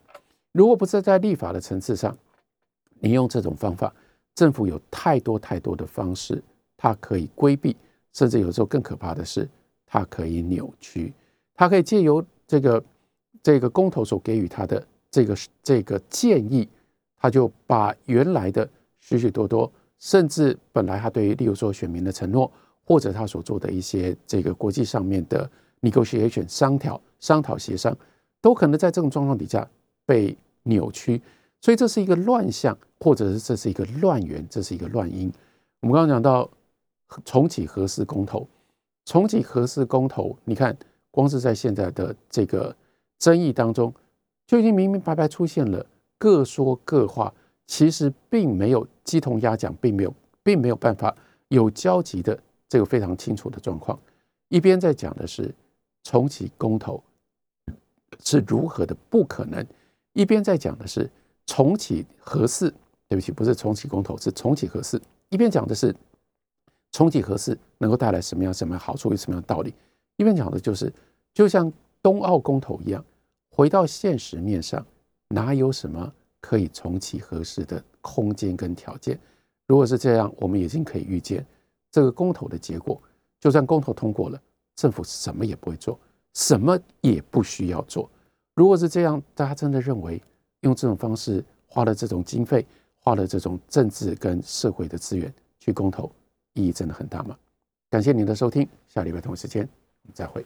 [0.53, 2.17] 如果不是在立法的层次上，
[3.01, 3.93] 你用这种方法，
[4.35, 6.43] 政府有太多太多的方式，
[6.77, 7.77] 它可以规避，
[8.13, 9.49] 甚至有时候更可怕的是，
[9.91, 11.13] 它可以扭曲，
[11.55, 12.83] 它可以借由这个
[13.43, 16.69] 这个公投所给予他的这个这个建议。
[17.23, 18.67] 他就把原来的
[18.99, 22.51] 许许多多，甚至本来他对于，例如说选民的承诺，
[22.83, 25.47] 或者他所做的一些这个国际上面的
[25.83, 27.95] negotiation 商讨、商讨协商，
[28.41, 29.69] 都可能在这种状况底下
[30.07, 31.21] 被扭曲。
[31.61, 35.31] 所以这是一个乱象，或者是这是一个乱源，这是一个乱因。
[35.81, 36.49] 我们刚刚讲到
[37.27, 38.49] 重启核四公投，
[39.05, 40.77] 重启核四公投，你看
[41.11, 42.75] 光是在现在的这个
[43.19, 43.93] 争议当中，
[44.47, 45.85] 就已经明明白白出现了。
[46.19, 47.33] 各说各话，
[47.67, 51.17] 其实并没有鸡同鸭讲，并没有，并没有办法
[51.49, 52.39] 有交集的
[52.69, 53.99] 这个非常清楚的状况。
[54.49, 55.51] 一边在讲的是
[56.05, 57.03] 重启公投
[58.23, 59.67] 是如何的不可能，
[60.13, 61.11] 一边在讲的是
[61.47, 62.71] 重启核四
[63.09, 65.01] 对不起，不是重启公投，是重启核四。
[65.31, 65.95] 一边讲的是
[66.93, 69.71] 重启核四能够带来什么样什么样好处，有什么样的道理；
[70.17, 70.93] 一边讲的就是
[71.33, 71.73] 就像
[72.03, 73.05] 冬奥公投一样，
[73.51, 74.85] 回到现实面上，
[75.29, 79.19] 哪有什么可以重启核四的空间跟条件？
[79.67, 81.47] 如果是这样，我们已经可以预见
[81.93, 83.01] 这个公投的结果。
[83.39, 84.41] 就算公投通过了，
[84.77, 85.99] 政府什么也不会做，
[86.35, 88.11] 什么也不需要做。
[88.55, 90.21] 如果是这样，大家真的认为
[90.61, 92.67] 用这种方式花了这种经费，
[92.99, 96.11] 花了这种政治跟社会的资源去公投，
[96.55, 97.37] 意义真的很大吗？
[97.91, 99.69] 感谢您的收听，下礼拜同一时间
[100.15, 100.45] 再会。